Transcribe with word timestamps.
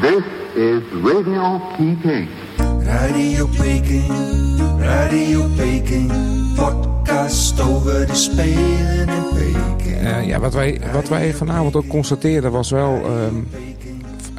This 0.00 0.22
is 0.54 0.82
Radio 1.02 1.60
Peking. 1.76 2.28
Radio 2.82 3.46
Peking, 3.46 4.08
Radio 4.78 5.48
Peking, 5.56 6.12
podcast 6.54 7.60
over 7.60 8.06
de 8.06 8.14
Spelen 8.14 9.08
in 9.08 9.22
Peking. 9.34 10.02
Uh, 10.02 10.26
ja, 10.26 10.40
wat 10.40 10.54
wij, 10.54 10.80
wat 10.92 11.08
wij 11.08 11.34
vanavond 11.34 11.76
ook 11.76 11.86
constateerden 11.86 12.52
was 12.52 12.70
wel... 12.70 13.04
Um, 13.04 13.48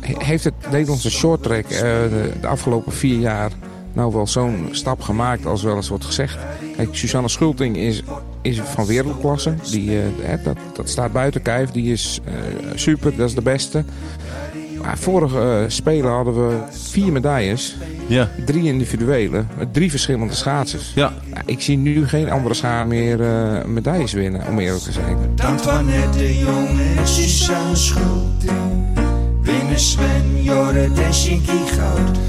heeft 0.01 0.43
het 0.43 0.53
Nederlandse 0.71 1.11
shorttrack 1.11 1.65
uh, 1.71 1.79
de, 1.79 2.31
de 2.41 2.47
afgelopen 2.47 2.91
vier 2.91 3.19
jaar 3.19 3.51
nou 3.93 4.13
wel 4.13 4.27
zo'n 4.27 4.67
stap 4.71 5.01
gemaakt 5.01 5.45
als 5.45 5.63
wel 5.63 5.75
eens 5.75 5.89
wordt 5.89 6.05
gezegd. 6.05 6.37
Kijk, 6.75 6.89
Susanne 6.91 7.29
Schulting 7.29 7.77
is, 7.77 8.03
is 8.41 8.59
van 8.59 8.85
wereldklasse. 8.85 9.53
Die, 9.71 9.91
uh, 9.91 10.03
dat, 10.43 10.57
dat 10.73 10.89
staat 10.89 11.11
buiten 11.11 11.41
kijf. 11.41 11.69
Die 11.69 11.91
is 11.91 12.19
uh, 12.27 12.33
super, 12.75 13.15
dat 13.15 13.27
is 13.27 13.35
de 13.35 13.41
beste. 13.41 13.83
Maar 14.81 14.97
vorige 14.97 15.37
uh, 15.37 15.69
Spelen 15.69 16.11
hadden 16.11 16.47
we 16.47 16.57
vier 16.71 17.11
medailles. 17.11 17.75
Ja. 18.07 18.29
Drie 18.45 18.63
individuele. 18.63 19.43
Met 19.57 19.73
drie 19.73 19.89
verschillende 19.89 20.33
schaatsers. 20.33 20.91
Ja. 20.95 21.13
Nou, 21.29 21.43
ik 21.45 21.61
zie 21.61 21.77
nu 21.77 22.07
geen 22.07 22.29
andere 22.31 22.53
schaar 22.53 22.87
meer 22.87 23.17
medailles 23.67 24.13
winnen, 24.13 24.47
om 24.47 24.59
eerlijk 24.59 24.83
te 24.83 24.91
zijn. 24.91 25.17
Antoinette 25.43 26.17
de 26.17 26.37
Jong 26.37 26.79
en 26.97 27.07
Susanne 27.07 27.75
Schulting. 27.75 28.99
Winnen 29.41 29.79
Sven, 29.79 30.43
Jorrit 30.43 30.99
en 30.99 31.13
Shinky 31.13 31.57
Goud. 31.65 32.19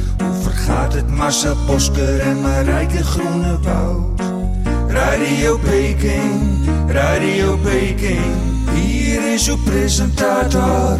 Gaat 0.66 0.95
het 0.95 1.09
Marcel 1.09 1.57
Bosker 1.66 2.21
en 2.21 2.41
Marijke 2.41 3.05
Groenewoud. 3.05 4.21
Radio 4.88 5.59
Peking, 5.59 6.66
Radio 6.87 7.57
Peking. 7.57 8.34
Hier 8.74 9.32
is 9.32 9.48
uw 9.48 9.57
presentator, 9.65 10.98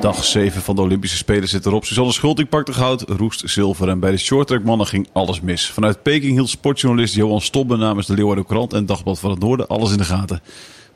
Dag 0.00 0.24
7 0.24 0.62
van 0.62 0.76
de 0.76 0.82
Olympische 0.82 1.16
Spelen 1.16 1.48
zit 1.48 1.66
erop. 1.66 1.84
Suzanne 1.84 2.12
Schulting 2.12 2.48
pakte 2.48 2.72
goud, 2.72 3.00
Roest 3.08 3.42
zilver. 3.44 3.88
En 3.88 4.00
bij 4.00 4.10
de 4.10 4.16
shorttrackmannen 4.16 4.86
ging 4.86 5.08
alles 5.12 5.40
mis. 5.40 5.70
Vanuit 5.70 6.02
Peking 6.02 6.32
hield 6.32 6.48
sportjournalist 6.48 7.14
Johan 7.14 7.40
Stobbe 7.40 7.76
namens 7.76 8.06
de 8.06 8.14
Leeuwarden 8.14 8.46
Krant 8.46 8.72
en 8.72 8.86
Dagblad 8.86 9.18
van 9.18 9.30
het 9.30 9.40
Noorden 9.40 9.66
alles 9.66 9.90
in 9.90 9.98
de 9.98 10.04
gaten. 10.04 10.40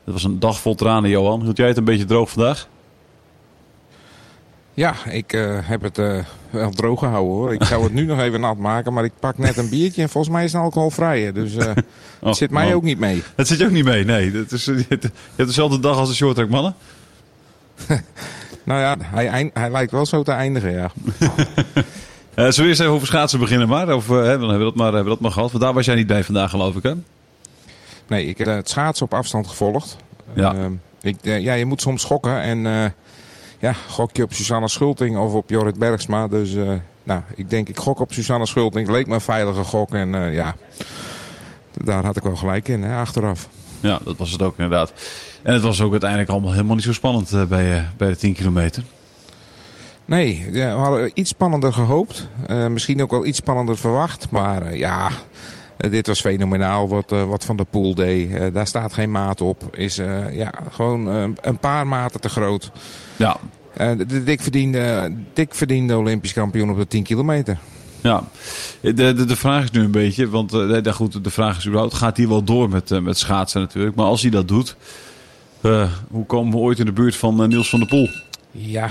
Het 0.03 0.13
was 0.13 0.23
een 0.23 0.39
dag 0.39 0.59
vol 0.59 0.75
tranen, 0.75 1.09
Johan. 1.09 1.41
Hield 1.41 1.57
jij 1.57 1.67
het 1.67 1.77
een 1.77 1.83
beetje 1.83 2.05
droog 2.05 2.29
vandaag? 2.29 2.67
Ja, 4.79 4.95
ik 5.09 5.33
uh, 5.33 5.57
heb 5.61 5.81
het 5.81 5.97
uh, 5.97 6.23
wel 6.49 6.69
droog 6.69 6.99
gehouden 6.99 7.33
hoor. 7.33 7.53
Ik 7.53 7.63
zou 7.63 7.83
het 7.83 7.93
nu 7.93 8.05
nog 8.11 8.19
even 8.19 8.39
nat 8.39 8.57
maken, 8.57 8.93
maar 8.93 9.03
ik 9.03 9.11
pak 9.19 9.37
net 9.37 9.57
een 9.57 9.69
biertje 9.69 10.01
en 10.01 10.09
volgens 10.09 10.33
mij 10.33 10.43
is 10.43 10.53
het 10.53 10.61
alcoholvrij. 10.61 11.31
Dus 11.31 11.55
uh, 11.55 11.65
het 11.65 11.85
oh, 12.19 12.33
zit 12.33 12.51
mij 12.51 12.73
ook 12.73 12.83
niet 12.83 12.99
mee. 12.99 13.23
Het 13.35 13.47
zit 13.47 13.59
je 13.59 13.65
ook 13.65 13.71
niet 13.71 13.85
mee, 13.85 14.05
nee. 14.05 14.31
Het 14.31 14.51
is, 14.51 14.65
je 14.85 14.85
hebt 14.89 15.11
dezelfde 15.35 15.79
dag 15.79 15.97
als 15.97 16.09
de 16.09 16.15
shorttrack 16.15 16.49
mannen. 16.49 16.75
nou 18.63 18.79
ja, 18.79 18.95
hij, 19.01 19.51
hij 19.53 19.71
lijkt 19.71 19.91
wel 19.91 20.05
zo 20.05 20.23
te 20.23 20.31
eindigen, 20.31 20.71
ja. 20.71 20.91
zullen 22.35 22.53
we 22.55 22.63
eerst 22.63 22.79
even 22.79 22.93
over 22.93 23.07
schaatsen 23.07 23.39
beginnen 23.39 23.67
maar? 23.67 23.93
Of 23.93 24.05
dan 24.05 24.23
hebben 24.23 24.57
we, 24.57 24.63
dat 24.63 24.75
maar, 24.75 24.85
hebben 24.85 25.03
we 25.03 25.09
dat 25.09 25.19
maar 25.19 25.31
gehad. 25.31 25.51
Want 25.51 25.63
daar 25.63 25.73
was 25.73 25.85
jij 25.85 25.95
niet 25.95 26.07
bij 26.07 26.23
vandaag 26.23 26.49
geloof 26.49 26.75
ik 26.75 26.83
hè? 26.83 26.93
Nee, 28.07 28.25
ik 28.25 28.37
heb 28.37 28.47
het 28.47 28.69
schaatsen 28.69 29.05
op 29.05 29.13
afstand 29.13 29.47
gevolgd. 29.47 29.97
Ja. 30.33 30.55
ik, 31.01 31.15
ja, 31.21 31.53
je 31.53 31.65
moet 31.65 31.81
soms 31.81 32.01
schokken 32.01 32.41
en 32.41 32.93
ja, 33.59 33.73
gok 33.73 34.15
je 34.15 34.23
op 34.23 34.33
Susanna 34.33 34.67
Schulting 34.67 35.17
of 35.17 35.33
op 35.33 35.49
Jorrit 35.49 35.79
Bergsma. 35.79 36.27
Dus 36.27 36.53
uh, 36.53 36.71
nou, 37.03 37.21
ik 37.35 37.49
denk 37.49 37.69
ik 37.69 37.77
gok 37.77 37.99
op 37.99 38.13
Susanna 38.13 38.45
Schulting. 38.45 38.87
Het 38.87 38.95
leek 38.95 39.07
me 39.07 39.13
een 39.13 39.21
veilige 39.21 39.63
gok 39.63 39.93
en 39.93 40.13
uh, 40.13 40.33
ja, 40.33 40.55
daar 41.73 42.05
had 42.05 42.17
ik 42.17 42.23
wel 42.23 42.35
gelijk 42.35 42.67
in, 42.67 42.83
hè, 42.83 42.99
achteraf. 42.99 43.49
Ja, 43.79 43.99
dat 44.03 44.17
was 44.17 44.31
het 44.31 44.41
ook 44.41 44.57
inderdaad. 44.57 44.93
En 45.41 45.53
het 45.53 45.61
was 45.61 45.81
ook 45.81 45.91
uiteindelijk 45.91 46.29
allemaal 46.29 46.51
helemaal 46.51 46.75
niet 46.75 46.83
zo 46.83 46.93
spannend 46.93 47.33
uh, 47.33 47.43
bij, 47.43 47.89
bij 47.97 48.09
de 48.09 48.15
10 48.15 48.33
kilometer. 48.33 48.83
Nee, 50.05 50.49
ja, 50.51 50.75
we 50.75 50.81
hadden 50.81 51.11
iets 51.13 51.29
spannender 51.29 51.73
gehoopt. 51.73 52.27
misschien 52.69 53.01
ook 53.01 53.11
wel 53.11 53.25
iets 53.25 53.37
spannender 53.37 53.77
verwacht. 53.77 54.29
Maar 54.29 54.75
ja, 54.75 55.09
dit 55.89 56.07
was 56.07 56.21
fenomenaal 56.21 56.87
wat, 56.87 57.09
wat 57.09 57.45
Van 57.45 57.55
der 57.55 57.65
Poel 57.65 57.95
deed. 57.95 58.53
daar 58.53 58.67
staat 58.67 58.93
geen 58.93 59.11
maat 59.11 59.41
op. 59.41 59.75
Is 59.77 59.95
ja, 60.31 60.53
gewoon 60.71 61.07
een 61.41 61.59
paar 61.59 61.87
maten 61.87 62.21
te 62.21 62.29
groot. 62.29 62.71
Ja. 63.15 63.37
De 63.77 64.23
dik 64.23 64.41
verdiende, 64.41 65.13
dik 65.33 65.55
verdiende 65.55 65.97
Olympisch 65.97 66.33
kampioen 66.33 66.69
op 66.69 66.77
de 66.77 66.87
10 66.87 67.03
kilometer. 67.03 67.57
Ja, 68.01 68.23
de, 68.81 68.93
de, 68.93 69.25
de 69.25 69.35
vraag 69.35 69.63
is 69.63 69.71
nu 69.71 69.83
een 69.83 69.91
beetje, 69.91 70.29
want 70.29 70.53
uh, 70.53 70.93
goed, 70.93 71.23
de 71.23 71.29
vraag 71.29 71.57
is 71.57 71.65
überhaupt, 71.65 71.93
gaat 71.93 72.17
hij 72.17 72.27
wel 72.27 72.43
door 72.43 72.69
met, 72.69 72.91
uh, 72.91 72.99
met 72.99 73.17
schaatsen 73.17 73.61
natuurlijk. 73.61 73.95
Maar 73.95 74.05
als 74.05 74.21
hij 74.21 74.31
dat 74.31 74.47
doet, 74.47 74.75
hoe 76.09 76.25
komen 76.27 76.53
we 76.53 76.57
ooit 76.57 76.79
in 76.79 76.85
de 76.85 76.91
buurt 76.91 77.15
van 77.15 77.47
Niels 77.49 77.69
van 77.69 77.79
der 77.79 77.87
Poel? 77.87 78.09
Ja, 78.51 78.89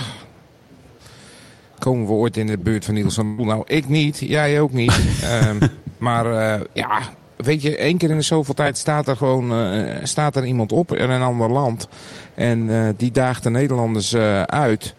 komen 1.78 2.06
we 2.06 2.12
ooit 2.12 2.36
in 2.36 2.46
de 2.46 2.58
buurt 2.58 2.84
van 2.84 2.94
Niels 2.94 3.14
van 3.14 3.26
der 3.26 3.34
Poel? 3.36 3.46
Nou, 3.46 3.62
ik 3.66 3.88
niet, 3.88 4.18
jij 4.18 4.60
ook 4.60 4.72
niet. 4.72 5.00
um, 5.48 5.58
maar 5.98 6.26
ja, 6.72 7.00
weet 7.36 7.62
je, 7.62 7.76
één 7.76 7.96
keer 7.96 8.10
in 8.10 8.16
de 8.16 8.22
zoveel 8.22 8.54
tijd 8.54 8.78
staat 8.78 9.08
er 9.08 9.16
gewoon 9.16 9.52
uh, 9.52 9.94
staat 10.02 10.36
er 10.36 10.44
iemand 10.44 10.72
op 10.72 10.94
in 10.96 11.10
een 11.10 11.22
ander 11.22 11.50
land. 11.50 11.88
En 12.34 12.58
uh, 12.58 12.88
die 12.96 13.10
daagt 13.10 13.42
de 13.42 13.50
Nederlanders 13.50 14.14
uit. 14.46 14.94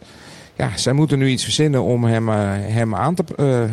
Ja, 0.56 0.70
zij 0.76 0.94
moeten 0.94 1.20
nu 1.20 1.28
iets 1.28 1.44
verzinnen 1.44 1.84
om 1.84 2.04
hem, 2.04 2.30
hem 2.30 2.96
aan 2.96 3.16
te, 3.16 3.24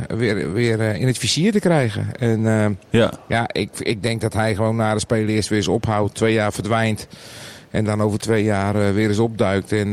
weer, 0.08 0.52
weer 0.52 0.80
in 0.80 1.06
het 1.06 1.18
vizier 1.18 1.52
te 1.52 1.60
krijgen. 1.60 2.06
En 2.18 2.78
ja, 2.90 3.12
ja 3.28 3.48
ik, 3.52 3.70
ik 3.78 4.02
denk 4.02 4.20
dat 4.20 4.32
hij 4.32 4.54
gewoon 4.54 4.76
na 4.76 4.94
de 4.94 5.00
Spelen 5.00 5.28
eerst 5.28 5.48
weer 5.48 5.58
eens 5.58 5.68
ophoudt. 5.68 6.14
Twee 6.14 6.32
jaar 6.32 6.52
verdwijnt. 6.52 7.06
En 7.70 7.84
dan 7.84 8.02
over 8.02 8.18
twee 8.18 8.44
jaar 8.44 8.94
weer 8.94 9.08
eens 9.08 9.18
opduikt. 9.18 9.72
En 9.72 9.92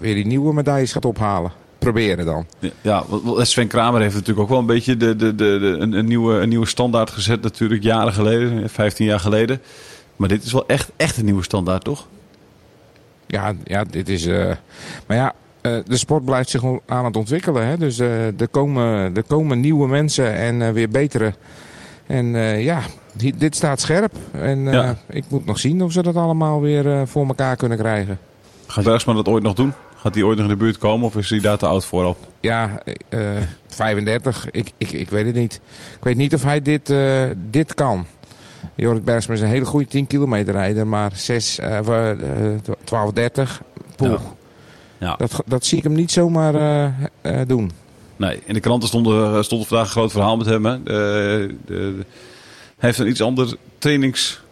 weer 0.00 0.14
die 0.14 0.26
nieuwe 0.26 0.54
medailles 0.54 0.92
gaat 0.92 1.04
ophalen 1.04 1.52
proberen 1.82 2.24
dan. 2.24 2.46
Ja, 2.80 3.04
Sven 3.36 3.66
Kramer 3.66 4.00
heeft 4.00 4.14
natuurlijk 4.14 4.40
ook 4.40 4.48
wel 4.48 4.58
een 4.58 4.66
beetje 4.66 4.96
de, 4.96 5.16
de, 5.16 5.34
de, 5.34 5.58
de 5.58 5.76
een, 5.78 5.92
een, 5.92 6.04
nieuwe, 6.04 6.34
een 6.34 6.48
nieuwe 6.48 6.66
standaard 6.66 7.10
gezet 7.10 7.42
natuurlijk 7.42 7.82
jaren 7.82 8.12
geleden, 8.12 8.70
15 8.70 9.06
jaar 9.06 9.20
geleden. 9.20 9.60
Maar 10.16 10.28
dit 10.28 10.44
is 10.44 10.52
wel 10.52 10.66
echt, 10.66 10.90
echt 10.96 11.16
een 11.16 11.24
nieuwe 11.24 11.42
standaard, 11.42 11.84
toch? 11.84 12.06
Ja, 13.26 13.54
ja 13.64 13.84
dit 13.84 14.08
is... 14.08 14.26
Uh, 14.26 14.52
maar 15.06 15.16
ja, 15.16 15.32
uh, 15.62 15.78
de 15.86 15.96
sport 15.96 16.24
blijft 16.24 16.50
zich 16.50 16.62
aan 16.86 17.04
het 17.04 17.16
ontwikkelen. 17.16 17.66
Hè? 17.66 17.76
Dus 17.76 17.98
uh, 17.98 18.40
er, 18.40 18.48
komen, 18.50 19.16
er 19.16 19.22
komen 19.22 19.60
nieuwe 19.60 19.88
mensen 19.88 20.34
en 20.34 20.72
weer 20.72 20.88
betere. 20.88 21.34
En 22.06 22.26
ja, 22.62 22.80
dit 23.36 23.56
staat 23.56 23.80
scherp. 23.80 24.12
En 24.32 24.62
ja. 24.64 24.96
ik 25.08 25.24
moet 25.28 25.44
nog 25.44 25.58
zien 25.58 25.82
of 25.82 25.92
ze 25.92 26.02
dat 26.02 26.16
allemaal 26.16 26.60
weer 26.60 27.08
voor 27.08 27.26
elkaar 27.26 27.56
kunnen 27.56 27.78
krijgen. 27.78 28.18
Gaat 28.66 28.84
Bergsman 28.84 29.16
dat 29.16 29.28
ooit 29.28 29.42
nog 29.42 29.54
doen? 29.54 29.72
Gaat 30.02 30.14
hij 30.14 30.22
ooit 30.22 30.36
nog 30.36 30.46
in 30.46 30.52
de 30.52 30.58
buurt 30.58 30.78
komen 30.78 31.06
of 31.06 31.16
is 31.16 31.30
hij 31.30 31.40
daar 31.40 31.58
te 31.58 31.66
oud 31.66 31.84
voor 31.84 32.04
op? 32.04 32.16
Ja, 32.40 32.82
uh, 33.10 33.30
35. 33.66 34.50
Ik, 34.50 34.72
ik, 34.78 34.92
ik 34.92 35.10
weet 35.10 35.26
het 35.26 35.34
niet. 35.34 35.60
Ik 35.96 36.04
weet 36.04 36.16
niet 36.16 36.34
of 36.34 36.42
hij 36.42 36.62
dit, 36.62 36.90
uh, 36.90 37.22
dit 37.50 37.74
kan. 37.74 38.06
Jorrit 38.74 39.04
Bergsma 39.04 39.34
is 39.34 39.40
een 39.40 39.48
hele 39.48 39.64
goede 39.64 39.86
10 39.86 40.06
kilometer 40.06 40.52
rijder, 40.54 40.86
maar 40.86 41.10
6, 41.14 41.58
uh, 41.58 41.78
12, 42.84 43.12
30. 43.12 43.62
Poeh. 43.96 44.10
Ja. 44.10 44.18
Ja. 44.98 45.16
Dat, 45.16 45.42
dat 45.46 45.64
zie 45.64 45.78
ik 45.78 45.84
hem 45.84 45.94
niet 45.94 46.12
zomaar 46.12 46.94
doen. 47.46 47.70
Nee, 48.16 48.42
in 48.44 48.54
de 48.54 48.60
kranten 48.60 48.88
stond, 48.88 49.06
stond 49.44 49.66
vandaag 49.66 49.86
een 49.86 49.92
groot 49.92 50.12
verhaal 50.12 50.36
met 50.36 50.46
hem. 50.46 50.66
Hè. 50.66 50.82
De, 50.82 51.54
de, 51.66 51.94
hij 52.78 52.88
heeft 52.88 52.98
een 52.98 53.08
iets 53.08 53.22
ander 53.22 53.56
trainings, 53.78 54.42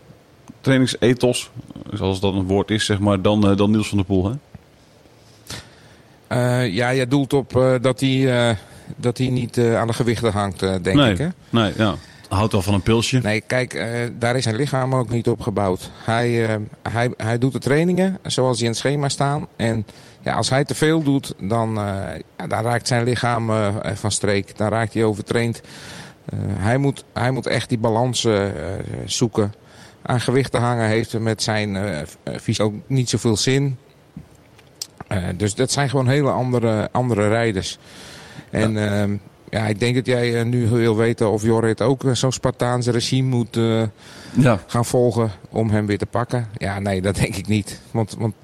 trainingsethos, 0.60 1.50
zoals 1.92 2.20
dat 2.20 2.34
een 2.34 2.46
woord 2.46 2.70
is, 2.70 2.84
zeg 2.84 2.98
maar, 2.98 3.22
dan, 3.22 3.56
dan 3.56 3.70
Niels 3.70 3.88
van 3.88 3.98
der 3.98 4.06
Poel. 4.06 4.24
Hè? 4.24 4.32
Uh, 6.32 6.68
ja, 6.68 6.94
jij 6.94 7.08
doelt 7.08 7.32
op 7.32 7.56
uh, 7.56 7.74
dat 7.80 8.00
hij 8.00 8.10
uh, 8.10 8.56
dat 8.96 9.18
hij 9.18 9.28
niet 9.28 9.58
aan 9.58 9.86
de 9.86 9.92
gewichten 9.92 10.32
hangt, 10.32 10.58
denk 10.60 10.92
nee, 10.92 11.12
ik. 11.12 11.18
Hè? 11.18 11.28
Nee, 11.50 11.72
ja. 11.76 11.94
Houdt 12.28 12.52
wel 12.52 12.62
van 12.62 12.74
een 12.74 12.82
pilsje. 12.82 13.18
Nee, 13.22 13.40
kijk, 13.40 13.84
daar 14.18 14.36
is 14.36 14.42
zijn 14.42 14.56
lichaam 14.56 14.94
ook 14.94 15.08
niet 15.08 15.28
op 15.28 15.40
gebouwd. 15.40 15.90
Hij, 16.04 16.58
hij, 16.88 17.10
hij 17.16 17.38
doet 17.38 17.52
de 17.52 17.58
trainingen 17.58 18.18
zoals 18.22 18.56
die 18.56 18.64
in 18.64 18.70
het 18.70 18.78
schema 18.78 19.08
staan. 19.08 19.46
En 19.56 19.86
ja, 20.20 20.34
als 20.34 20.50
hij 20.50 20.64
te 20.64 20.74
veel 20.74 21.02
doet, 21.02 21.34
dan, 21.40 21.74
ja, 22.36 22.46
dan 22.48 22.62
raakt 22.62 22.86
zijn 22.86 23.04
lichaam 23.04 23.50
van 23.94 24.10
streek. 24.10 24.56
Dan 24.56 24.68
raakt 24.68 24.94
hij 24.94 25.04
overtraind. 25.04 25.60
hij, 26.54 26.78
moet, 26.78 27.04
hij 27.12 27.30
moet 27.30 27.46
echt 27.46 27.68
die 27.68 27.78
balans 27.78 28.26
zoeken. 29.04 29.54
Aan 30.02 30.20
gewichten 30.20 30.60
hangen 30.60 30.88
heeft 30.88 31.18
met 31.18 31.42
zijn 31.42 31.78
visie 32.24 32.64
ook 32.64 32.74
niet 32.86 33.08
zoveel 33.08 33.36
zin. 33.36 33.78
Uh, 35.12 35.18
dus 35.36 35.54
dat 35.54 35.70
zijn 35.70 35.88
gewoon 35.88 36.08
hele 36.08 36.30
andere, 36.30 36.88
andere 36.92 37.28
rijders. 37.28 37.78
En 38.50 38.72
ja. 38.72 39.06
Uh, 39.06 39.18
ja, 39.50 39.66
ik 39.66 39.80
denk 39.80 39.94
dat 39.94 40.06
jij 40.06 40.40
uh, 40.40 40.44
nu 40.44 40.68
wil 40.68 40.96
weten 40.96 41.30
of 41.30 41.42
Jorrit 41.42 41.82
ook 41.82 42.02
zo'n 42.12 42.32
Spartaanse 42.32 42.90
regime 42.90 43.28
moet 43.28 43.58
ja. 44.36 44.60
gaan 44.66 44.84
volgen 44.84 45.30
om 45.48 45.70
hem 45.70 45.86
weer 45.86 45.98
te 45.98 46.06
pakken. 46.06 46.48
Ja, 46.56 46.78
nee, 46.78 47.02
dat 47.02 47.14
denk 47.14 47.36
ik 47.36 47.46
niet. 47.46 47.80
Want, 47.90 48.16
want 48.18 48.34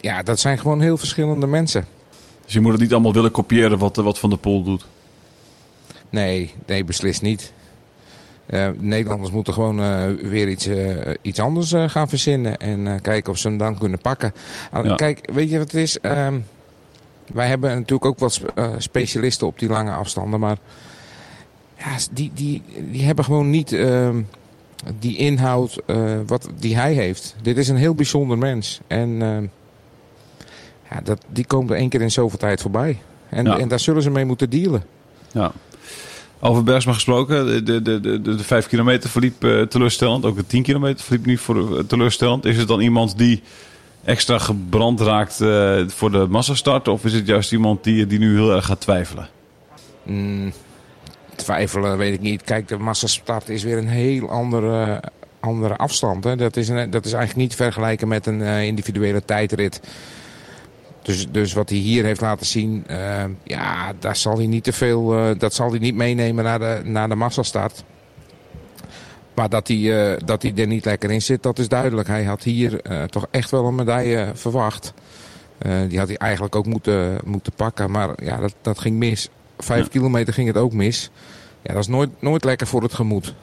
ja, 0.00 0.22
dat 0.22 0.40
zijn 0.40 0.58
gewoon 0.58 0.80
heel 0.80 0.96
verschillende 0.96 1.46
mensen. 1.46 1.86
Dus 2.44 2.52
je 2.52 2.60
moet 2.60 2.72
het 2.72 2.80
niet 2.80 2.92
allemaal 2.92 3.12
willen 3.12 3.30
kopiëren 3.30 3.78
wat, 3.78 3.96
wat 3.96 4.18
Van 4.18 4.30
der 4.30 4.38
Poel 4.38 4.62
doet? 4.62 4.86
Nee, 6.10 6.54
nee, 6.66 6.84
beslist 6.84 7.22
niet. 7.22 7.52
Eh, 8.46 8.68
Nederlanders 8.78 9.30
moeten 9.30 9.52
gewoon 9.54 9.80
eh, 9.80 10.04
weer 10.22 10.48
iets, 10.48 10.66
eh, 10.66 11.14
iets 11.22 11.40
anders 11.40 11.72
gaan 11.86 12.08
verzinnen. 12.08 12.56
En 12.58 13.00
kijken 13.00 13.32
of 13.32 13.38
ze 13.38 13.48
hem 13.48 13.58
dan 13.58 13.78
kunnen 13.78 13.98
pakken. 13.98 14.32
Ja. 14.82 14.94
Kijk, 14.94 15.30
weet 15.32 15.50
je 15.50 15.58
wat 15.58 15.72
het 15.72 15.80
is? 15.80 16.00
Ehm, 16.00 16.38
wij 17.32 17.48
hebben 17.48 17.70
natuurlijk 17.70 18.04
ook 18.04 18.18
wat 18.18 18.32
spe- 18.32 18.74
specialisten 18.78 19.46
op 19.46 19.58
die 19.58 19.68
lange 19.68 19.90
afstanden. 19.92 20.40
Maar 20.40 20.56
ja, 21.78 21.96
die, 22.12 22.30
die, 22.34 22.62
die 22.90 23.04
hebben 23.04 23.24
gewoon 23.24 23.50
niet 23.50 23.72
ehm, 23.72 24.22
die 24.98 25.16
inhoud 25.16 25.78
wat, 26.26 26.48
die 26.58 26.76
hij 26.76 26.92
heeft. 26.92 27.34
Dit 27.42 27.56
is 27.56 27.68
een 27.68 27.76
heel 27.76 27.94
bijzonder 27.94 28.38
mens. 28.38 28.80
En 28.86 29.22
ehm, 29.22 29.46
ja, 30.90 31.00
dat, 31.04 31.24
die 31.28 31.46
komt 31.46 31.70
er 31.70 31.76
één 31.76 31.88
keer 31.88 32.00
in 32.02 32.10
zoveel 32.10 32.38
tijd 32.38 32.60
voorbij. 32.60 32.98
En, 33.28 33.44
Ja. 33.44 33.58
en 33.58 33.68
daar 33.68 33.80
zullen 33.80 34.02
ze 34.02 34.10
mee 34.10 34.24
moeten 34.24 34.50
dealen. 34.50 34.82
Ja. 35.32 35.52
Over 36.44 36.62
Bergsma 36.62 36.92
gesproken, 36.92 37.46
de, 37.46 37.62
de, 37.62 37.82
de, 38.00 38.20
de, 38.20 38.36
de 38.36 38.44
5 38.44 38.66
kilometer 38.66 39.10
verliep 39.10 39.44
eh, 39.44 39.62
teleurstellend. 39.62 40.24
Ook 40.24 40.36
de 40.36 40.46
10 40.46 40.62
kilometer 40.62 41.04
verliep 41.04 41.26
niet 41.26 41.40
voor, 41.40 41.78
eh, 41.78 41.84
teleurstellend. 41.84 42.44
Is 42.44 42.56
het 42.56 42.68
dan 42.68 42.80
iemand 42.80 43.18
die 43.18 43.42
extra 44.04 44.38
gebrand 44.38 45.00
raakt 45.00 45.40
eh, 45.40 45.88
voor 45.88 46.10
de 46.10 46.26
massastart? 46.28 46.88
Of 46.88 47.04
is 47.04 47.12
het 47.12 47.26
juist 47.26 47.52
iemand 47.52 47.84
die, 47.84 48.06
die 48.06 48.18
nu 48.18 48.34
heel 48.34 48.54
erg 48.54 48.64
gaat 48.64 48.80
twijfelen? 48.80 49.28
Mm, 50.02 50.52
twijfelen 51.34 51.98
weet 51.98 52.14
ik 52.14 52.20
niet. 52.20 52.42
Kijk, 52.42 52.68
de 52.68 52.78
massastart 52.78 53.48
is 53.48 53.62
weer 53.62 53.78
een 53.78 53.88
heel 53.88 54.30
andere, 54.30 55.02
andere 55.40 55.76
afstand. 55.76 56.24
Hè. 56.24 56.36
Dat, 56.36 56.56
is 56.56 56.68
een, 56.68 56.90
dat 56.90 57.04
is 57.04 57.12
eigenlijk 57.12 57.48
niet 57.48 57.56
vergelijken 57.56 58.08
met 58.08 58.26
een 58.26 58.42
individuele 58.42 59.24
tijdrit. 59.24 59.80
Dus, 61.02 61.30
dus 61.30 61.52
wat 61.52 61.68
hij 61.68 61.78
hier 61.78 62.04
heeft 62.04 62.20
laten 62.20 62.46
zien, 62.46 62.84
eh, 62.86 63.24
ja, 63.44 63.92
daar 63.98 64.16
zal 64.16 64.36
hij 64.36 64.46
niet 64.46 64.64
te 64.64 64.72
veel, 64.72 65.14
eh, 65.16 65.38
dat 65.38 65.54
zal 65.54 65.70
hij 65.70 65.78
niet 65.78 65.94
meenemen 65.94 66.44
naar 66.44 66.58
de, 66.58 66.80
naar 66.84 67.08
de 67.08 67.14
massastart. 67.14 67.84
Maar 69.34 69.48
dat 69.48 69.68
hij, 69.68 70.12
eh, 70.12 70.20
dat 70.24 70.42
hij 70.42 70.52
er 70.56 70.66
niet 70.66 70.84
lekker 70.84 71.10
in 71.10 71.22
zit, 71.22 71.42
dat 71.42 71.58
is 71.58 71.68
duidelijk. 71.68 72.08
Hij 72.08 72.24
had 72.24 72.42
hier 72.42 72.80
toch 73.10 73.26
echt 73.30 73.50
wel 73.50 73.66
een 73.66 73.74
medaille 73.74 74.30
verwacht. 74.34 74.92
Die 75.88 75.98
had 75.98 76.08
hij 76.08 76.16
eigenlijk 76.16 76.56
ook 76.56 76.66
moeten, 76.66 77.18
moeten 77.24 77.52
pakken. 77.56 77.90
Maar 77.90 78.24
ja, 78.24 78.36
dat, 78.36 78.54
dat 78.62 78.78
ging 78.78 78.96
mis. 78.96 79.28
Vijf 79.58 79.82
Ja. 79.82 79.88
kilometer 79.90 80.34
ging 80.34 80.46
het 80.46 80.56
ook 80.56 80.72
mis. 80.72 81.10
Ja, 81.62 81.72
dat 81.72 81.82
is 81.82 81.88
nooit, 81.88 82.10
nooit 82.18 82.44
lekker 82.44 82.66
voor 82.66 82.82
het 82.82 82.94
gemoed. 82.94 83.34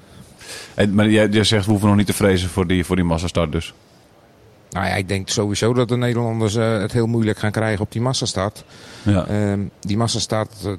En, 0.74 0.94
maar 0.94 1.10
jij, 1.10 1.28
jij 1.28 1.44
zegt, 1.44 1.66
we 1.66 1.72
hoeven 1.72 1.88
nog 1.88 1.98
niet 1.98 2.06
te 2.06 2.14
vrezen 2.14 2.50
voor 2.50 2.68
die, 2.68 2.86
voor 2.86 2.96
die 2.96 3.06
massastart 3.06 3.52
dus. 3.52 3.74
Nou 4.70 4.86
ja, 4.86 4.94
ik 4.94 5.08
denk 5.08 5.30
sowieso 5.30 5.74
dat 5.74 5.88
de 5.88 5.98
Nederlanders 5.98 6.56
eh, 6.56 6.78
het 6.78 6.92
heel 6.92 7.08
moeilijk 7.08 7.40
gaan 7.40 7.52
krijgen 7.52 7.82
op 7.82 7.92
die 7.92 8.02
massastart. 8.02 8.64
Ja. 9.04 9.26
Ehm, 9.26 9.60
die 9.80 9.98
massastart, 9.98 10.54
eh, 10.66 10.72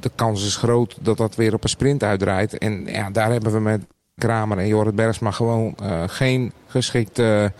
de 0.00 0.10
kans 0.14 0.46
is 0.46 0.56
groot 0.56 0.96
dat 1.00 1.16
dat 1.16 1.34
weer 1.34 1.54
op 1.54 1.62
een 1.62 1.68
sprint 1.68 2.02
uitdraait. 2.02 2.58
En 2.58 2.86
ja, 2.86 3.10
daar 3.10 3.30
hebben 3.30 3.52
we 3.52 3.60
met 3.60 3.84
Kramer 4.14 4.58
en 4.58 4.66
Jorrit 4.66 4.94
Bergsma 4.94 5.30
gewoon 5.30 5.74
eh, 5.82 6.02
geen 6.06 6.52
geschikte 6.66 7.52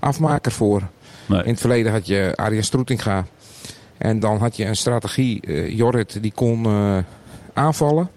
afmaker 0.00 0.52
voor. 0.52 0.82
Nee. 1.26 1.42
In 1.42 1.50
het 1.50 1.60
verleden 1.60 1.92
had 1.92 2.06
je 2.06 2.32
Arjen 2.36 2.64
Stroetinga. 2.64 3.26
En 3.98 4.20
dan 4.20 4.38
had 4.38 4.56
je 4.56 4.64
een 4.64 4.76
strategie. 4.76 5.74
Jorrit 5.76 6.22
die 6.22 6.32
kon 6.34 6.66
aanvallen. 7.52 8.10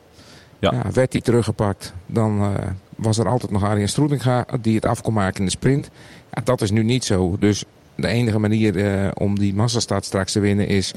Ja. 0.60 0.72
Ja, 0.72 0.92
werd 0.92 1.14
hij 1.14 1.22
teruggepakt. 1.22 1.94
Dan 2.06 2.56
was 2.96 3.18
er 3.18 3.28
altijd 3.28 3.52
nog 3.52 3.64
Arjen 3.64 3.90
Stroetinga 3.90 4.46
die 4.62 4.76
het 4.76 4.86
af 4.86 5.02
kon 5.02 5.14
maken 5.14 5.40
in 5.40 5.46
de 5.46 5.52
sprint. 5.52 5.90
Ja, 6.34 6.42
dat 6.44 6.62
is 6.62 6.72
nu 6.72 6.84
niet 6.84 7.04
zo. 7.06 7.36
Dus 7.40 7.64
de 7.96 8.08
enige 8.08 8.40
manier 8.40 8.78
eh, 8.86 9.10
om 9.14 9.40
die 9.40 9.54
massastart 9.56 10.06
straks 10.06 10.32
te 10.32 10.40
winnen 10.40 10.68
is 10.68 10.94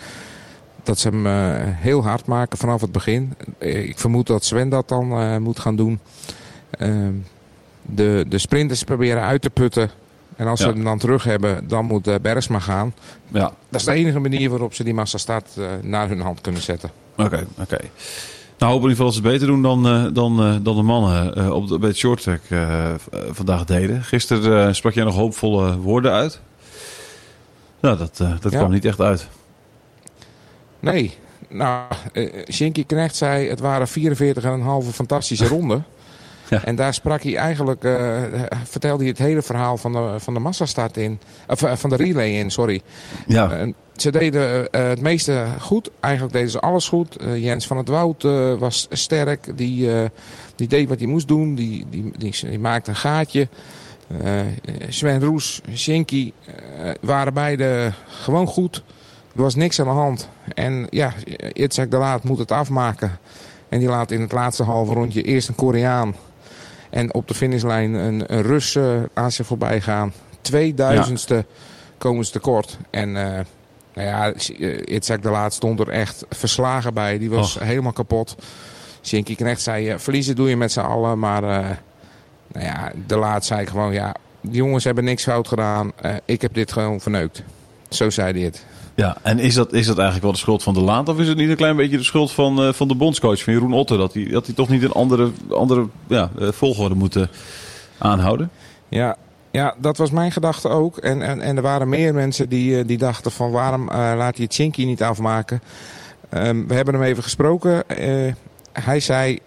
dat 0.82 0.98
ze 0.98 1.08
hem 1.08 1.26
eh, 1.26 1.32
heel 1.60 2.02
hard 2.04 2.26
maken 2.26 2.58
vanaf 2.58 2.80
het 2.80 2.92
begin. 2.92 3.34
Eh, 3.58 3.88
ik 3.88 3.98
vermoed 3.98 4.26
dat 4.26 4.44
Sven 4.44 4.68
dat 4.68 4.88
dan 4.88 5.42
moet 5.42 5.58
gaan 5.58 5.76
doen. 5.76 6.00
Ehm, 6.70 7.12
de, 7.82 8.24
de 8.28 8.38
sprinters 8.38 8.82
proberen 8.84 9.22
uit 9.22 9.42
te 9.42 9.50
putten. 9.50 9.90
En 10.36 10.46
als 10.46 10.60
Ja. 10.60 10.66
ze 10.66 10.72
hem 10.72 10.84
dan 10.84 10.98
terug 10.98 11.24
hebben, 11.24 11.68
dan 11.68 11.84
moet 11.84 12.22
Bergsma 12.22 12.58
gaan. 12.58 12.94
Ja, 13.28 13.52
Dat 13.68 13.80
is 13.80 13.86
de 13.86 13.92
enige 13.92 14.18
manier 14.18 14.50
waarop 14.50 14.74
ze 14.74 14.84
die 14.84 14.94
massastart 14.94 15.48
naar 15.82 16.08
hun 16.08 16.20
hand 16.20 16.40
kunnen 16.40 16.62
zetten. 16.62 16.90
oké, 17.16 17.46
oké. 17.60 17.78
Nou, 18.58 18.72
hopen 18.72 18.90
in 18.90 18.96
ieder 18.96 19.06
geval 19.06 19.06
dat 19.06 19.14
ze 19.14 19.20
het 19.20 19.30
beter 19.30 19.46
doen 19.46 19.62
dan, 19.62 19.86
eh, 19.86 20.14
dan, 20.14 20.40
eh, 20.40 20.54
dan 20.62 20.76
de 20.76 20.82
mannen 20.82 21.34
eh, 21.34 21.50
op 21.50 21.68
de, 21.68 21.78
bij 21.78 21.88
het 21.88 21.98
short 21.98 22.22
track 22.22 22.40
vandaag 23.30 23.64
deden. 23.64 24.02
Gisteren 24.04 24.74
sprak 24.74 24.92
jij 24.94 25.04
nog 25.04 25.14
hoopvolle 25.14 25.76
woorden 25.76 26.12
uit. 26.12 26.40
Nou, 27.80 27.98
dat, 27.98 28.16
dat 28.40 28.52
Ja. 28.52 28.58
kwam 28.58 28.70
niet 28.70 28.84
echt 28.84 29.00
uit. 29.00 29.28
Nee, 30.80 31.14
nou, 31.48 31.82
Shinky 32.52 32.84
Knecht 32.84 33.16
zei 33.16 33.48
het 33.48 33.60
waren 33.60 33.88
44,5 33.88 34.94
fantastische 34.94 35.48
ronden. 35.56 35.84
Ja. 36.48 36.64
En 36.64 36.76
daar 36.76 36.94
sprak 36.94 37.22
hij 37.22 37.36
eigenlijk, 37.36 37.84
eh, 37.84 38.22
vertelde 38.64 39.02
hij 39.02 39.12
het 39.12 39.18
hele 39.18 39.42
verhaal 39.42 39.76
van 39.76 39.92
de, 39.92 40.14
van 40.18 40.34
de 40.34 40.40
massastart 40.40 40.96
in. 40.96 41.20
Of 41.48 41.62
eh, 41.62 41.76
van 41.76 41.90
de 41.90 41.96
relay 41.96 42.30
in, 42.30 42.50
sorry. 42.50 42.80
Ja, 43.26 43.50
Eh, 43.50 43.68
ze 43.96 44.10
deden 44.10 44.68
het 44.70 45.00
meeste 45.00 45.44
goed. 45.60 45.90
Eigenlijk 46.00 46.34
deden 46.34 46.50
ze 46.50 46.60
alles 46.60 46.88
goed. 46.88 47.16
Jens 47.34 47.66
van 47.66 47.76
het 47.76 47.88
Woud 47.88 48.22
was 48.58 48.86
sterk. 48.90 49.56
Die, 49.56 49.90
die 50.56 50.68
deed 50.68 50.88
wat 50.88 50.98
hij 50.98 51.08
moest 51.08 51.28
doen. 51.28 51.54
Die, 51.54 51.86
die, 51.90 52.12
die, 52.16 52.34
die 52.48 52.58
maakte 52.58 52.90
een 52.90 52.96
gaatje. 52.96 53.48
Sven 54.88 55.24
Roes, 55.24 55.60
Shinky 55.74 56.32
waren 57.00 57.34
beide 57.34 57.92
gewoon 58.06 58.46
goed. 58.46 58.82
Er 59.36 59.42
was 59.42 59.54
niks 59.54 59.80
aan 59.80 59.86
de 59.86 59.92
hand. 59.92 60.28
En 60.54 60.86
ja, 60.90 61.12
Itzhak 61.52 61.90
de 61.90 61.96
Laat 61.96 62.24
moet 62.24 62.38
het 62.38 62.52
afmaken. 62.52 63.18
En 63.68 63.78
die 63.78 63.88
laat 63.88 64.10
in 64.10 64.20
het 64.20 64.32
laatste 64.32 64.62
halve 64.62 64.92
rondje 64.92 65.22
eerst 65.22 65.48
een 65.48 65.54
Koreaan. 65.54 66.14
En 66.96 67.14
op 67.14 67.28
de 67.28 67.34
finishlijn 67.34 67.94
een, 67.94 68.34
een 68.34 68.42
Rus 68.42 68.74
eh, 68.74 69.02
aan 69.14 69.32
zich 69.32 69.46
voorbij 69.46 69.80
gaan. 69.80 70.12
Tweeduizendste 70.40 71.44
komen 71.98 72.24
ze 72.24 72.32
tekort. 72.32 72.78
En 72.90 73.16
eh, 73.16 73.40
nou 73.94 74.08
ja, 74.08 74.32
Itzhak 74.84 75.22
de 75.22 75.30
Laat 75.30 75.54
stond 75.54 75.80
er 75.80 75.88
echt 75.88 76.24
verslagen 76.28 76.94
bij. 76.94 77.18
Die 77.18 77.30
was 77.30 77.56
Och. 77.56 77.62
helemaal 77.62 77.92
kapot. 77.92 78.36
Shinky 79.02 79.34
Knecht 79.34 79.62
zei, 79.62 79.88
eh, 79.88 79.98
verliezen 79.98 80.36
doe 80.36 80.48
je 80.48 80.56
met 80.56 80.72
z'n 80.72 80.80
allen. 80.80 81.18
Maar 81.18 81.42
eh, 81.42 81.70
nou 82.52 82.66
ja, 82.66 82.92
de 83.06 83.16
Laat 83.16 83.44
zei 83.44 83.66
gewoon, 83.66 83.92
ja, 83.92 84.14
die 84.40 84.56
jongens 84.56 84.84
hebben 84.84 85.04
niks 85.04 85.22
fout 85.22 85.48
gedaan. 85.48 85.92
Eh, 85.96 86.14
ik 86.24 86.42
heb 86.42 86.54
dit 86.54 86.72
gewoon 86.72 87.00
verneukt. 87.00 87.42
Zo 87.88 88.10
zei 88.10 88.32
hij 88.32 88.42
het. 88.42 88.64
Ja. 88.96 89.16
en 89.22 89.38
is 89.38 89.54
dat, 89.54 89.72
is 89.72 89.86
dat 89.86 89.96
eigenlijk 89.96 90.24
wel 90.24 90.32
de 90.32 90.38
schuld 90.38 90.62
van 90.62 90.74
de 90.74 90.80
Laat? 90.80 91.08
Of 91.08 91.18
is 91.18 91.28
het 91.28 91.36
niet 91.36 91.48
een 91.48 91.56
klein 91.56 91.76
beetje 91.76 91.96
de 91.96 92.04
schuld 92.04 92.32
van, 92.32 92.62
eh, 92.62 92.72
van 92.72 92.88
de 92.88 92.94
bondscoach, 92.94 93.42
van 93.42 93.52
Jeroen 93.52 93.72
Otter? 93.72 93.98
Dat 93.98 94.14
hij, 94.14 94.24
dat 94.24 94.46
hij 94.46 94.54
toch 94.54 94.68
niet 94.68 94.82
een 94.82 94.92
andere, 94.92 95.30
andere 95.50 95.86
ja, 96.06 96.30
eh, 96.38 96.48
volgorde 96.52 96.94
moet 96.94 97.26
aanhouden? 97.98 98.50
Ja, 98.88 99.16
ja, 99.50 99.74
dat 99.78 99.96
was 99.96 100.10
mijn 100.10 100.32
gedachte 100.32 100.68
ook. 100.68 100.96
En, 100.96 101.22
en, 101.22 101.40
en 101.40 101.56
er 101.56 101.62
waren 101.62 101.88
meer 101.88 102.14
mensen 102.14 102.48
die, 102.48 102.78
eh, 102.78 102.86
die 102.86 102.98
dachten 102.98 103.30
van 103.30 103.50
waarom 103.50 103.86
laat 103.90 104.36
hij 104.36 104.44
het 104.44 104.54
Chinky 104.54 104.84
niet 104.84 105.02
afmaken. 105.02 105.62
Ehm, 106.28 106.66
we 106.66 106.74
hebben 106.74 106.94
hem 106.94 107.02
even 107.02 107.22
gesproken. 107.22 107.84
Hij 108.72 109.00
zei, 109.00 109.38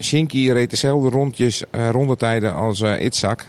Shinky 0.00 0.50
reed 0.50 0.70
dezelfde 0.70 1.08
rondjes, 1.08 1.62
rondetijden 1.90 2.54
als 2.54 2.80
Itzhak. 2.80 3.46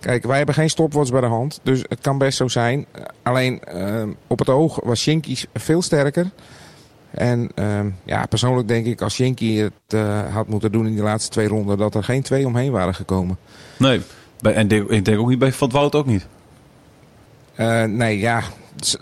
Kijk, 0.00 0.24
wij 0.24 0.36
hebben 0.36 0.54
geen 0.54 0.70
stopwatch 0.70 1.10
bij 1.10 1.20
de 1.20 1.26
hand, 1.26 1.60
dus 1.62 1.84
het 1.88 2.00
kan 2.00 2.18
best 2.18 2.36
zo 2.36 2.48
zijn. 2.48 2.86
Alleen 3.22 3.64
ehm, 3.64 4.08
op 4.26 4.38
het 4.38 4.48
oog 4.48 4.80
was 4.84 5.00
Shinky 5.00 5.36
veel 5.54 5.82
sterker. 5.82 6.30
En 7.10 7.50
ehm, 7.54 7.88
ja, 8.04 8.26
persoonlijk 8.26 8.68
denk 8.68 8.86
ik 8.86 9.00
als 9.00 9.14
Shinky 9.14 9.56
het 9.56 9.72
eh, 9.86 10.34
had 10.34 10.48
moeten 10.48 10.72
doen 10.72 10.86
in 10.86 10.92
die 10.94 11.02
laatste 11.02 11.30
twee 11.30 11.48
ronden... 11.48 11.78
dat 11.78 11.94
er 11.94 12.04
geen 12.04 12.22
twee 12.22 12.46
omheen 12.46 12.72
waren 12.72 12.94
gekomen. 12.94 13.38
Nee, 13.76 14.00
en 14.40 14.70
ik 14.88 15.04
denk 15.04 15.18
ook 15.18 15.28
niet 15.28 15.38
bij 15.38 15.52
Van 15.52 15.70
Woud 15.70 15.94
ook 15.94 16.06
niet. 16.06 16.26
Eh, 17.54 17.82
nee, 17.84 18.18
ja, 18.18 18.42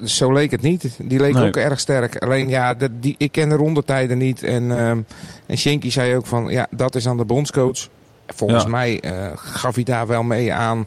zo 0.05 0.33
leek 0.33 0.51
het 0.51 0.63
niet. 0.63 0.99
Die 1.03 1.21
leek 1.21 1.35
Nee. 1.35 1.47
ook 1.47 1.57
erg 1.57 1.81
sterk. 1.81 2.17
Alleen 2.17 2.49
ja, 2.49 2.75
die, 3.01 3.15
ik 3.19 3.33
ken 3.33 3.49
de 3.49 3.55
rondetijden 3.55 4.19
niet. 4.19 4.43
En, 4.43 4.79
ehm 4.79 5.01
en 5.47 5.59
Shinky 5.59 5.91
zei 5.91 6.17
ook 6.17 6.27
van, 6.27 6.49
ja, 6.49 6.67
dat 6.71 6.95
is 6.95 7.09
aan 7.09 7.17
de 7.17 7.25
bondscoach. 7.25 7.89
Volgens 8.35 8.63
Ja. 8.63 8.69
mij 8.69 9.01
eh, 9.01 9.31
gaf 9.35 9.75
hij 9.75 9.85
daar 9.85 10.07
wel 10.07 10.23
mee 10.23 10.53
aan 10.53 10.87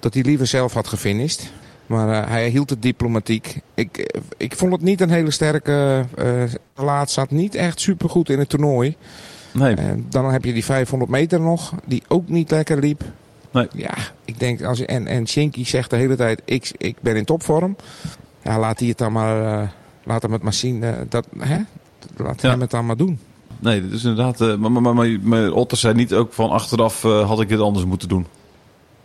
dat 0.00 0.14
hij 0.14 0.22
liever 0.22 0.46
zelf 0.46 0.72
had 0.72 0.88
gefinished. 0.88 1.52
Maar 1.86 2.22
eh, 2.22 2.28
hij 2.30 2.48
hield 2.48 2.70
het 2.70 2.82
diplomatiek. 2.82 3.60
Ik, 3.74 3.96
eh, 3.98 4.20
ik 4.36 4.56
vond 4.56 4.72
het 4.72 4.80
niet 4.80 5.00
een 5.00 5.10
hele 5.10 5.30
sterke 5.30 6.04
eh 6.14 6.42
laat. 6.74 7.10
Zat 7.10 7.30
niet 7.30 7.54
echt 7.54 7.80
supergoed 7.80 8.28
in 8.28 8.38
het 8.38 8.48
toernooi. 8.48 8.96
Nee, 9.52 9.76
dan 10.08 10.32
heb 10.32 10.44
je 10.44 10.52
die 10.52 10.64
500 10.64 11.10
meter 11.10 11.40
nog, 11.40 11.72
die 11.84 12.02
ook 12.08 12.28
niet 12.28 12.50
lekker 12.50 12.78
liep. 12.78 13.02
Nee. 13.50 13.68
Ja, 13.72 13.94
ik 14.24 14.38
denk, 14.38 14.62
als, 14.62 14.84
en, 14.84 15.06
en 15.06 15.28
Shinky 15.28 15.64
zegt 15.64 15.90
de 15.90 15.96
hele 15.96 16.16
tijd, 16.16 16.42
ik, 16.44 16.70
ik 16.76 16.96
ben 17.00 17.16
in 17.16 17.24
topvorm. 17.24 17.76
Ja, 18.42 18.58
laat 18.58 18.78
hij 18.78 18.88
het 18.88 18.98
dan 18.98 19.12
maar, 19.12 19.72
laat 20.04 20.22
hem 20.22 20.32
het 20.32 20.42
maar 20.42 20.52
zien. 20.52 20.84
dat, 21.08 21.26
hè? 21.38 21.58
Laat 22.16 22.40
Ja. 22.42 22.50
hem 22.50 22.60
het 22.60 22.70
dan 22.70 22.86
maar 22.86 22.96
doen. 22.96 23.18
Nee, 23.58 23.82
dat 23.82 23.92
is 23.92 24.04
inderdaad... 24.04 24.40
eh, 24.40 24.54
maar, 24.56 24.94
maar, 24.94 25.06
maar, 25.20 25.52
Otter 25.52 25.78
zei 25.78 25.94
niet 25.94 26.14
ook 26.14 26.32
van 26.32 26.50
achteraf 26.50 27.04
eh, 27.04 27.28
had 27.28 27.40
ik 27.40 27.48
dit 27.48 27.60
anders 27.60 27.84
moeten 27.84 28.08
doen. 28.08 28.26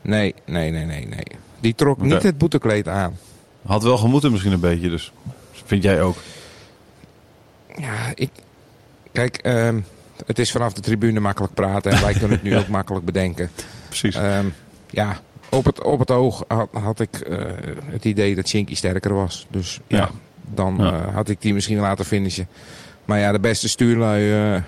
Nee, 0.01 0.35
nee, 0.45 0.71
nee, 0.71 0.85
nee, 0.85 1.07
nee. 1.07 1.23
Die 1.59 1.75
trok 1.75 2.01
niet 2.01 2.23
het 2.23 2.37
boetekleed 2.37 2.87
aan. 2.87 3.17
Had 3.65 3.83
wel 3.83 3.97
gemoeten 3.97 4.31
misschien 4.31 4.51
een 4.53 4.59
beetje, 4.59 4.89
dus 4.89 5.11
vind 5.65 5.83
jij 5.83 6.01
ook. 6.01 6.15
Ja, 7.77 8.11
ik... 8.15 8.29
Kijk, 9.11 9.37
ehm, 9.37 9.79
het 10.25 10.39
is 10.39 10.51
vanaf 10.51 10.73
de 10.73 10.81
tribune 10.81 11.19
makkelijk 11.19 11.53
praten 11.53 11.91
en 11.91 12.01
wij 12.01 12.11
kunnen 12.13 12.31
het 12.31 12.43
nu 12.43 12.57
ook 12.59 12.67
makkelijk 12.67 13.05
bedenken. 13.05 13.49
Precies. 13.87 14.15
Ehm, 14.15 14.45
ja, 14.89 15.19
op 15.49 15.65
het, 15.65 15.83
op 15.83 15.99
het 15.99 16.11
oog 16.11 16.43
had, 16.47 16.67
had 16.71 16.99
ik 16.99 17.15
eh, 17.19 17.37
het 17.85 18.05
idee 18.05 18.35
dat 18.35 18.47
Shinky 18.47 18.75
sterker 18.75 19.13
was. 19.13 19.47
Dus 19.49 19.79
ja, 19.87 19.97
Ja. 19.97 20.09
dan 20.53 20.75
Ja. 20.79 21.11
had 21.11 21.29
ik 21.29 21.41
die 21.41 21.53
misschien 21.53 21.79
laten 21.79 22.05
finishen. 22.05 22.47
Maar 23.05 23.19
ja, 23.19 23.31
de 23.31 23.39
beste 23.39 23.69
stuurlui 23.69 24.53
eh, 24.55 24.61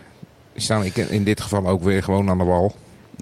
staan 0.55 0.83
ik 0.83 0.97
in 0.97 1.23
dit 1.23 1.41
geval 1.41 1.67
ook 1.67 1.83
weer 1.83 2.03
gewoon 2.03 2.29
aan 2.29 2.37
de 2.37 2.43
wal. 2.43 2.75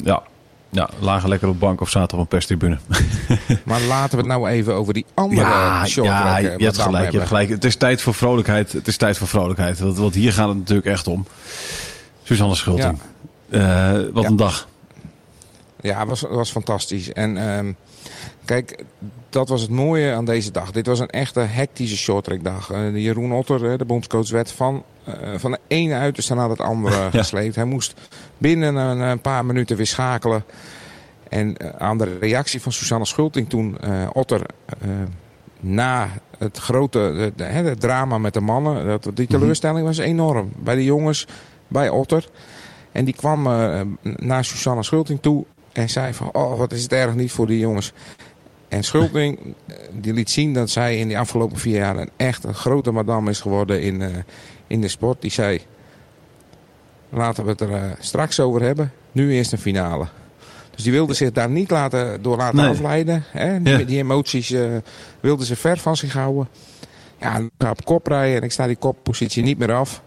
ja. 0.04 0.24
ja, 0.70 0.90
lagen 1.00 1.30
lekker 1.30 1.48
op 1.50 1.60
bank 1.60 1.82
of 1.82 1.90
zaten 1.90 2.18
op 2.18 2.24
een 2.24 2.30
perstribune. 2.30 2.78
Maar 3.66 3.82
laten 3.82 4.12
we 4.12 4.18
het 4.18 4.26
nou 4.28 4.48
even 4.50 4.74
over 4.74 4.94
die 4.94 5.06
andere 5.14 5.42
Ja, 5.42 5.86
ja 5.86 6.38
je, 6.38 6.48
hebt 6.48 6.78
gelijk, 6.78 6.78
je 6.78 6.98
hebben. 6.98 7.12
hebt 7.12 7.28
gelijk. 7.28 7.50
Het 7.50 7.66
is 7.66 7.76
tijd 7.76 8.02
voor 8.02 8.14
vrolijkheid. 8.14 8.72
Het 8.72 8.88
is 8.88 8.98
tijd 8.98 9.18
voor 9.18 9.28
vrolijkheid. 9.28 9.80
Want, 9.80 9.98
want 9.98 10.14
hier 10.14 10.34
gaat 10.34 10.48
het 10.48 10.58
natuurlijk 10.58 10.88
echt 10.88 11.08
om. 11.08 11.26
Suzanne 12.24 12.56
Schulting. 12.56 13.00
Eh, 13.50 13.92
wat 14.14 14.24
Ja. 14.24 14.30
een 14.30 14.36
dag. 14.36 14.68
Ja, 15.82 16.00
het 16.00 16.08
was, 16.10 16.22
was 16.22 16.52
fantastisch. 16.52 17.14
En 17.14 17.38
ehm, 17.38 17.72
kijk, 18.46 18.84
dat 19.30 19.50
was 19.50 19.62
het 19.62 19.70
mooie 19.70 20.14
aan 20.14 20.26
deze 20.26 20.52
dag. 20.52 20.72
Dit 20.72 20.86
was 20.86 21.00
een 21.00 21.10
echte 21.10 21.40
hectische 21.40 21.98
shorttrackdag. 21.98 22.72
Eh 22.72 22.96
Jeroen 22.96 23.32
Otter, 23.32 23.72
eh, 23.72 23.78
de 23.78 23.86
bondscoach, 23.86 24.30
werd 24.30 24.52
van, 24.52 24.84
eh, 25.04 25.14
van 25.36 25.52
de 25.52 25.60
ene 25.68 25.94
uiterste 25.94 26.34
naar 26.34 26.50
het 26.50 26.60
andere 26.60 27.10
gesleept. 27.20 27.56
Hij 27.56 27.66
moest 27.66 27.94
binnen 28.38 28.76
een, 28.76 29.00
een 29.00 29.22
paar 29.22 29.46
minuten 29.46 29.78
weer 29.78 29.88
schakelen. 29.88 30.44
En 31.30 31.80
aan 31.80 31.98
de 31.98 32.18
reactie 32.20 32.62
van 32.62 32.72
Susanne 32.72 33.06
Schulting 33.06 33.50
toen 33.50 33.78
Otter 34.14 34.42
na 35.60 36.10
het 36.38 36.58
grote 36.58 37.32
de, 37.36 37.44
het 37.44 37.80
drama 37.80 38.18
met 38.18 38.34
de 38.34 38.42
mannen, 38.42 38.86
dat, 38.86 39.12
die 39.14 39.28
teleurstelling 39.28 39.86
was 39.86 39.98
enorm. 39.98 40.52
Bij 40.56 40.76
de 40.76 40.84
jongens, 40.84 41.28
bij 41.68 41.90
Otter. 41.90 42.28
En 42.92 43.06
die 43.06 43.14
kwam 43.14 43.44
naar 44.02 44.46
Susanne 44.46 44.84
Schulting 44.84 45.22
toe 45.22 45.46
en 45.74 45.90
zei 45.90 46.14
van, 46.14 46.30
oh 46.34 46.58
wat 46.58 46.72
is 46.72 46.84
het 46.84 46.94
erg 46.94 47.16
niet 47.16 47.32
voor 47.32 47.48
die 47.48 47.60
jongens. 47.60 47.94
En 48.68 48.84
Schulting 48.84 49.40
eh, 49.68 49.76
die 49.92 50.14
liet 50.14 50.30
zien 50.30 50.54
dat 50.54 50.70
zij 50.70 50.98
in 50.98 51.08
die 51.08 51.20
afgelopen 51.20 51.58
vier 51.58 51.76
jaar 51.78 51.98
een 51.98 52.10
echt 52.18 52.44
een 52.44 52.54
grote 52.54 52.92
madame 52.92 53.30
is 53.30 53.40
geworden 53.40 53.82
in, 53.82 54.02
eh, 54.02 54.10
in 54.68 54.82
de 54.82 54.88
sport. 54.88 55.22
Die 55.22 55.32
zei, 55.32 55.62
laten 57.10 57.44
we 57.44 57.50
het 57.50 57.62
er 57.62 57.74
eh, 57.74 57.82
straks 58.00 58.40
over 58.40 58.62
hebben. 58.62 58.92
Nu 59.12 59.34
eerst 59.34 59.52
een 59.52 59.58
finale. 59.58 60.08
Dus 60.76 60.84
die 60.84 60.92
wilde 60.92 61.14
zich 61.14 61.32
daar 61.32 61.50
niet 61.50 61.72
laten, 61.72 62.22
door 62.22 62.38
laten 62.38 62.56
Nee. 62.58 62.70
afleiden. 62.70 63.24
Hè? 63.32 63.62
Die, 63.62 63.78
Ja. 63.78 63.84
die 63.86 63.98
emoties 63.98 64.52
eh 64.52 64.64
wilde 65.20 65.46
ze 65.46 65.56
ver 65.56 65.78
van 65.78 65.98
zich 65.98 66.14
houden. 66.14 66.48
Ja, 67.20 67.38
ik 67.38 67.50
ga 67.58 67.70
op 67.70 67.86
kop 67.86 68.08
rijden 68.08 68.38
en 68.38 68.44
ik 68.44 68.52
sta 68.52 68.68
die 68.68 68.76
koppositie 68.76 69.44
niet 69.44 69.58
meer 69.58 69.74
af. 69.74 70.02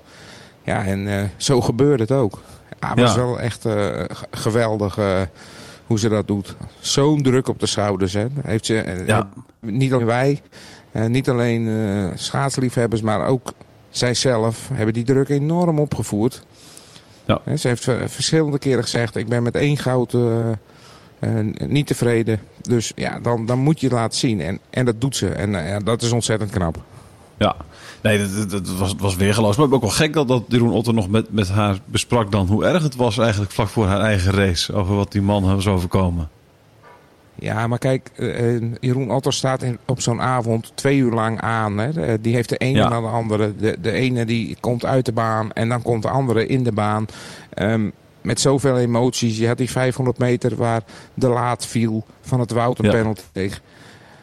Ja, 0.64 0.84
en 0.84 1.30
zo 1.36 1.60
gebeurde 1.60 2.02
het 2.02 2.12
ook. 2.12 2.42
Ja, 2.84 2.90
het 2.90 3.14
Ja. 3.14 3.16
wel 3.16 3.40
echt 3.40 3.64
eh, 3.64 4.00
geweldig 4.30 4.98
eh, 4.98 5.20
hoe 5.86 5.98
ze 5.98 6.08
dat 6.08 6.26
doet. 6.26 6.56
Zo'n 6.80 7.22
druk 7.22 7.48
op 7.48 7.60
de 7.60 7.66
schouders. 7.66 8.12
Hè. 8.12 8.26
Heeft 8.42 8.66
ze, 8.66 8.78
eh, 8.80 9.06
Ja. 9.06 9.28
Niet 9.60 9.92
alleen 9.92 10.06
wij, 10.06 10.40
niet 10.92 11.28
alleen 11.28 11.68
schaatsliefhebbers, 12.14 13.00
maar 13.00 13.26
ook 13.26 13.52
zijzelf 13.90 14.68
hebben 14.72 14.94
die 14.94 15.04
druk 15.04 15.28
enorm 15.28 15.78
opgevoerd. 15.78 16.42
Ja. 17.24 17.56
Ze 17.56 17.68
heeft 17.68 17.84
verschillende 18.06 18.58
keren 18.58 18.82
gezegd, 18.82 19.16
ik 19.16 19.28
ben 19.28 19.42
met 19.42 19.54
één 19.54 19.76
goud 19.76 20.16
niet 21.66 21.86
tevreden. 21.86 22.40
Dus 22.62 22.92
ja, 22.94 23.18
dan, 23.20 23.46
dan 23.46 23.58
moet 23.58 23.80
je 23.80 23.86
het 23.86 23.94
laten 23.94 24.18
zien. 24.18 24.40
En, 24.40 24.58
en 24.70 24.84
dat 24.84 25.00
doet 25.00 25.16
ze. 25.16 25.28
En 25.28 25.50
ja, 25.50 25.78
dat 25.78 26.02
is 26.02 26.12
ontzettend 26.12 26.50
knap. 26.50 26.82
Ja, 27.36 27.56
nee, 28.04 28.18
dat, 28.18 28.50
dat, 28.50 28.66
dat 28.66 28.76
was, 28.76 28.90
het 28.90 29.00
was 29.00 29.16
weergeloos. 29.16 29.56
Maar 29.56 29.72
ook 29.72 29.80
wel 29.80 29.90
gek 29.90 30.12
dat, 30.12 30.28
dat 30.28 30.42
Jeroen 30.48 30.72
Otter 30.72 30.94
nog 30.94 31.08
met, 31.08 31.32
met 31.32 31.48
haar 31.48 31.78
besprak 31.84 32.32
dan 32.32 32.46
hoe 32.46 32.64
erg 32.64 32.82
het 32.82 32.96
was 32.96 33.18
eigenlijk 33.18 33.50
vlak 33.52 33.68
voor 33.68 33.86
haar 33.86 34.00
eigen 34.00 34.32
race. 34.32 34.72
Over 34.74 34.94
wat 34.96 35.12
die 35.12 35.22
man 35.22 35.42
was 35.54 35.66
overkomen. 35.66 36.28
Ja, 37.38 37.66
maar 37.66 37.78
kijk, 37.78 38.10
eh, 38.16 38.54
eh, 38.56 38.62
Jeroen 38.80 39.10
Otter 39.10 39.32
staat 39.32 39.62
in, 39.62 39.78
op 39.86 40.00
zo'n 40.00 40.20
avond 40.20 40.72
twee 40.74 40.98
uur 40.98 41.12
lang 41.12 41.40
aan. 41.40 41.78
Hè. 41.78 41.92
De- 41.92 42.18
Die 42.20 42.34
heeft 42.34 42.48
de 42.48 42.56
ene 42.56 42.78
Ja. 42.78 42.88
na 42.88 43.00
de 43.00 43.06
andere. 43.06 43.56
De, 43.56 43.76
de 43.80 43.90
ene 43.92 44.24
die 44.24 44.56
komt 44.60 44.84
uit 44.84 45.04
de 45.06 45.12
baan 45.12 45.52
en 45.52 45.68
dan 45.68 45.82
komt 45.82 46.02
de 46.02 46.08
andere 46.08 46.46
in 46.46 46.62
de 46.62 46.72
baan. 46.72 47.06
Ehm, 47.50 47.90
met 48.20 48.40
zoveel 48.40 48.78
emoties. 48.78 49.38
Je 49.38 49.46
had 49.46 49.58
die 49.58 49.70
500 49.70 50.18
meter 50.18 50.56
waar 50.56 50.82
de 51.14 51.28
laat 51.28 51.66
viel 51.66 52.04
van 52.20 52.40
het 52.40 52.50
Wout 52.50 52.78
een 52.78 52.84
Ja. 52.84 52.90
penalty 52.90 53.22
tegen. 53.32 53.62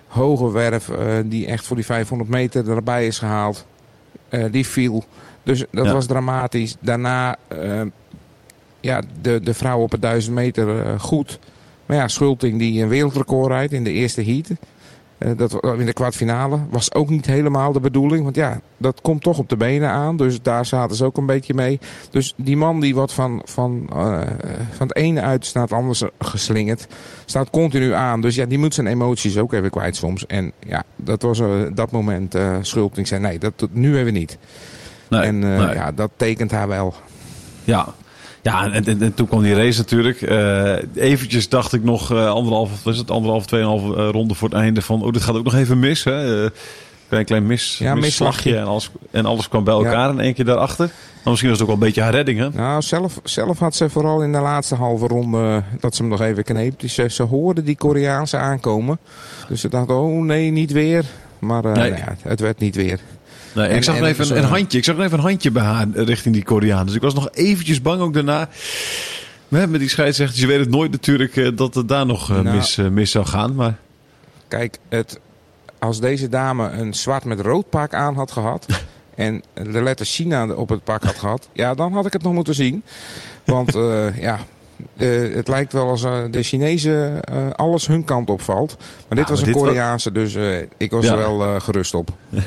Hoge 0.08 0.52
werf 0.52 0.90
eh, 0.90 1.06
die 1.26 1.46
echt 1.48 1.66
voor 1.68 1.76
die 1.76 1.86
500 1.86 2.30
meter 2.30 2.70
erbij 2.70 3.08
is 3.08 3.20
gehaald. 3.20 3.66
Eh, 4.32 4.44
die 4.52 4.66
viel. 4.66 5.04
Dus 5.44 5.66
dat 5.72 5.86
Ja. 5.86 5.94
was 5.94 6.06
dramatisch. 6.06 6.76
Daarna 6.80 7.36
eh, 7.48 7.82
ja, 8.80 9.02
de, 9.22 9.40
de 9.44 9.54
vrouw 9.54 9.80
op 9.82 9.92
het 9.92 10.02
1000 10.02 10.36
meter 10.36 10.86
eh, 10.86 11.00
goed. 11.00 11.40
Maar 11.86 11.98
ja, 11.98 12.08
Schulting 12.08 12.60
die 12.60 12.82
een 12.82 12.88
wereldrecord 12.90 13.52
rijdt 13.52 13.74
in 13.74 13.84
de 13.84 13.92
eerste 13.92 14.24
heat. 14.24 14.48
Eh, 15.22 15.32
dat, 15.38 15.64
in 15.78 15.86
de 15.86 15.94
kwartfinale. 15.94 16.60
Was 16.70 16.94
ook 16.94 17.10
niet 17.10 17.26
helemaal 17.26 17.72
de 17.72 17.80
bedoeling. 17.80 18.24
Want 18.24 18.36
ja, 18.36 18.62
dat 18.78 19.02
komt 19.02 19.22
toch 19.22 19.38
op 19.38 19.50
de 19.50 19.58
benen 19.58 19.90
aan. 19.90 20.18
Dus 20.18 20.42
daar 20.42 20.66
zaten 20.66 20.96
ze 20.96 21.06
ook 21.06 21.18
een 21.18 21.26
beetje 21.26 21.54
mee. 21.54 21.80
Dus 22.10 22.34
die 22.38 22.58
man 22.58 22.80
die 22.80 22.96
wordt 22.96 23.14
van, 23.14 23.42
van, 23.46 23.90
eh, 23.94 24.22
van 24.72 24.88
het 24.88 24.96
ene 24.96 25.22
uiterste 25.22 25.58
naar 25.58 25.68
het 25.68 25.78
andere 25.78 26.12
geslingerd. 26.20 26.88
Staat 27.26 27.50
continu 27.50 27.94
aan. 27.94 28.22
Dus 28.22 28.36
ja, 28.36 28.46
die 28.46 28.58
moet 28.58 28.74
zijn 28.74 28.88
emoties 28.88 29.38
ook 29.38 29.54
even 29.54 29.70
kwijt 29.70 29.96
soms. 29.96 30.26
En 30.26 30.52
ja, 30.60 30.84
dat 30.96 31.22
was 31.22 31.40
eh, 31.40 31.48
dat 31.74 31.92
moment. 31.92 32.36
eh 32.36 32.56
Schulting 32.62 33.08
zei 33.08 33.22
nee, 33.22 33.38
dat, 33.40 33.68
nu 33.72 33.96
hebben 33.96 34.14
we 34.14 34.20
niet. 34.20 34.38
Nee, 35.10 35.22
en 35.22 35.40
nee. 35.40 35.74
ja, 35.74 35.92
dat 35.92 36.12
tekent 36.16 36.52
haar 36.52 36.68
wel. 36.68 36.94
Ja, 37.64 37.88
ja 38.42 38.72
en, 38.72 38.86
en, 38.86 39.02
en 39.02 39.14
toen 39.14 39.28
kwam 39.28 39.42
die 39.44 39.56
race 39.56 39.78
natuurlijk. 39.78 40.22
Eh 40.22 40.76
eventjes 40.96 41.50
dacht 41.50 41.74
ik 41.74 41.84
nog 41.84 42.12
eh, 42.12 42.30
anderhalf, 42.30 42.84
was 42.84 42.98
het, 42.98 43.12
anderhalf, 43.12 43.46
tweeënhalf 43.46 43.96
eh, 43.96 44.10
ronde 44.12 44.34
voor 44.34 44.50
het 44.50 44.58
einde 44.58 44.82
van... 44.82 45.04
Oh, 45.04 45.12
dit 45.14 45.22
gaat 45.22 45.36
ook 45.36 45.44
nog 45.44 45.56
even 45.56 45.80
mis, 45.80 46.04
hè? 46.04 46.44
Eh, 46.46 46.50
klein, 47.10 47.26
klein 47.26 47.46
mis, 47.46 47.78
Ja, 47.78 47.96
misslagje 47.96 48.58
en 48.58 48.66
alles, 48.66 48.90
en 49.12 49.26
alles 49.26 49.50
kwam 49.50 49.64
bij 49.64 49.74
elkaar 49.74 50.10
in 50.10 50.20
één 50.20 50.34
keer 50.34 50.46
daarachter. 50.46 50.86
Maar 50.86 51.30
misschien 51.30 51.50
was 51.50 51.60
het 51.60 51.70
ook 51.70 51.74
wel 51.76 51.84
een 51.84 51.94
beetje 51.94 52.02
haar 52.02 52.14
redding, 52.14 52.40
hè? 52.40 52.50
Nou, 52.50 52.82
zelf, 52.82 53.20
zelf 53.24 53.60
had 53.60 53.76
ze 53.76 53.90
vooral 53.90 54.24
in 54.24 54.32
de 54.32 54.40
laatste 54.40 54.76
halve 54.76 55.08
ronde 55.08 55.64
dat 55.80 55.96
ze 55.96 56.02
hem 56.02 56.12
nog 56.12 56.22
even 56.22 56.44
kneep. 56.44 56.80
Dus 56.80 56.94
ze, 56.94 57.10
ze 57.10 57.24
hoorde 57.24 57.64
die 57.64 57.76
Koreaanse 57.76 58.38
aankomen. 58.38 59.00
Dus 59.48 59.62
ze 59.62 59.70
dacht, 59.70 59.90
oh 59.90 60.24
nee, 60.24 60.52
niet 60.52 60.72
weer. 60.72 61.06
Maar 61.40 61.64
Nee. 61.64 61.74
nou 61.74 61.88
ja, 61.88 62.16
het 62.22 62.40
werd 62.40 62.60
niet 62.60 62.76
weer. 62.76 63.00
Nee, 63.54 63.68
En- 63.68 63.76
ik 63.76 63.84
zag 63.84 63.96
en 63.96 64.04
even 64.06 64.24
is, 64.24 64.30
een, 64.30 64.38
een 64.38 64.44
eh, 64.44 64.50
handje. 64.50 64.78
Ik 64.78 64.84
zag 64.84 64.98
even 64.98 65.18
een 65.18 65.24
handje 65.24 65.52
bij 65.52 65.64
haar 65.64 65.88
eh, 65.94 66.06
richting 66.06 66.34
die 66.34 66.44
Koreaan. 66.44 66.86
Dus 66.86 66.96
ik 66.96 67.02
was 67.02 67.14
nog 67.14 67.30
eventjes 67.32 67.82
bang 67.82 68.02
ook 68.02 68.14
daarna. 68.14 68.50
Met 69.48 69.80
die 69.80 69.90
scheidsrechter, 69.90 70.40
je 70.40 70.48
weet 70.48 70.60
het 70.60 70.70
nooit 70.70 70.92
natuurlijk 70.92 71.36
eh, 71.38 71.50
dat 71.56 71.74
het 71.76 71.88
daar 71.88 72.06
nog 72.06 72.30
Nou. 72.30 72.44
mis, 72.44 72.76
mis 72.92 73.12
zou 73.12 73.26
gaan. 73.26 73.56
Maar 73.56 73.76
Kijk, 74.48 74.78
het, 74.90 75.20
als 75.80 76.00
deze 76.00 76.30
dame 76.30 76.70
een 76.70 76.94
zwart 76.94 77.24
met 77.26 77.40
rood 77.40 77.70
pak 77.70 77.94
aan 77.94 78.16
had 78.16 78.32
gehad... 78.32 78.66
en 79.16 79.44
de 79.54 79.82
letter 79.84 80.06
China 80.06 80.48
op 80.54 80.70
het 80.70 80.84
pak 80.84 81.04
had 81.04 81.16
gehad... 81.20 81.50
ja, 81.54 81.74
dan 81.74 81.94
had 81.94 82.06
ik 82.06 82.14
het 82.14 82.24
nog 82.24 82.34
moeten 82.34 82.56
zien. 82.56 82.84
Want 83.46 83.76
eh, 83.76 84.22
ja, 84.22 84.40
eh, 84.98 85.36
het 85.36 85.48
lijkt 85.48 85.74
wel 85.74 85.90
als 85.90 86.04
eh, 86.04 86.18
de 86.32 86.44
Chinezen 86.44 87.22
eh, 87.24 87.36
alles 87.52 87.88
hun 87.88 88.04
kant 88.04 88.30
opvalt. 88.30 88.76
Maar 89.08 89.18
dit 89.18 89.28
Ja, 89.28 89.34
was 89.34 89.40
maar 89.40 89.48
een 89.50 89.54
dit 89.54 89.64
Koreaanse, 89.64 90.12
dus 90.12 90.36
ik 90.78 90.92
was 90.92 91.06
Ja. 91.06 91.12
er 91.12 91.18
wel 91.18 91.60
gerust 91.60 91.94
op. 91.94 92.10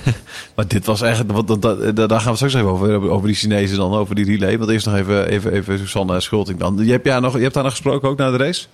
Maar 0.56 0.68
dit 0.68 0.86
was 0.86 1.02
echt, 1.02 1.22
wat, 1.26 1.46
dat, 1.48 1.62
dat, 1.62 2.08
daar 2.08 2.20
gaan 2.20 2.30
we 2.30 2.36
straks 2.36 2.54
even 2.54 2.68
over, 2.68 3.10
over 3.10 3.26
die 3.26 3.36
Chinezen 3.36 3.76
dan, 3.76 3.92
over 3.94 4.14
die 4.14 4.24
relay. 4.24 4.58
Want 4.58 4.70
eerst 4.70 4.86
nog 4.86 4.96
even, 4.96 5.28
even, 5.28 5.52
even 5.52 5.78
Susanne 5.78 6.20
Schulting 6.20 6.58
dan. 6.58 6.78
Je 6.84 6.90
hebt, 6.90 7.06
ja, 7.06 7.20
nog, 7.20 7.36
je 7.36 7.42
hebt 7.42 7.54
daar 7.54 7.62
nog 7.62 7.72
gesproken 7.72 8.08
ook 8.08 8.18
na 8.18 8.30
de 8.30 8.36
race? 8.36 8.66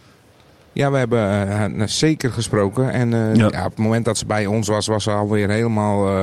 Ja, 0.73 0.91
we 0.91 0.99
hebben 0.99 1.19
eh, 1.49 1.55
haar 1.55 1.89
zeker 1.89 2.33
gesproken. 2.33 2.91
En 2.91 3.15
eh, 3.15 3.35
Ja. 3.35 3.49
ja. 3.53 3.65
op 3.65 3.71
het 3.71 3.79
moment 3.79 4.05
dat 4.05 4.19
ze 4.19 4.27
bij 4.27 4.47
ons 4.47 4.69
was, 4.69 4.87
was 4.87 5.03
ze 5.05 5.11
alweer 5.11 5.49
helemaal 5.51 6.09
eh, 6.09 6.23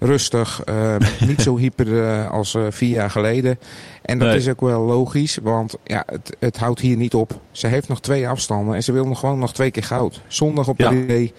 rustig. 0.00 0.62
eh, 0.64 0.96
niet 1.28 1.40
zo 1.42 1.56
hyper 1.56 2.04
eh, 2.08 2.30
als 2.30 2.54
eh, 2.54 2.62
vier 2.70 2.88
jaar 2.90 3.10
geleden. 3.10 3.58
En 4.02 4.18
dat 4.18 4.28
Nee. 4.28 4.36
is 4.36 4.48
ook 4.48 4.60
wel 4.60 4.80
logisch, 4.82 5.38
want 5.42 5.76
ja, 5.84 6.02
het, 6.06 6.36
het 6.38 6.56
houdt 6.58 6.80
hier 6.80 6.96
niet 6.96 7.14
op. 7.14 7.40
Ze 7.50 7.66
heeft 7.66 7.88
nog 7.88 8.00
twee 8.00 8.28
afstanden 8.28 8.74
en 8.74 8.82
ze 8.82 8.92
wil 8.92 9.04
nog 9.06 9.18
gewoon 9.18 9.38
nog 9.38 9.52
twee 9.54 9.70
keer 9.70 9.82
goud. 9.82 10.20
Zondag 10.26 10.68
op 10.68 10.78
de 10.78 10.88
relay. 10.88 11.32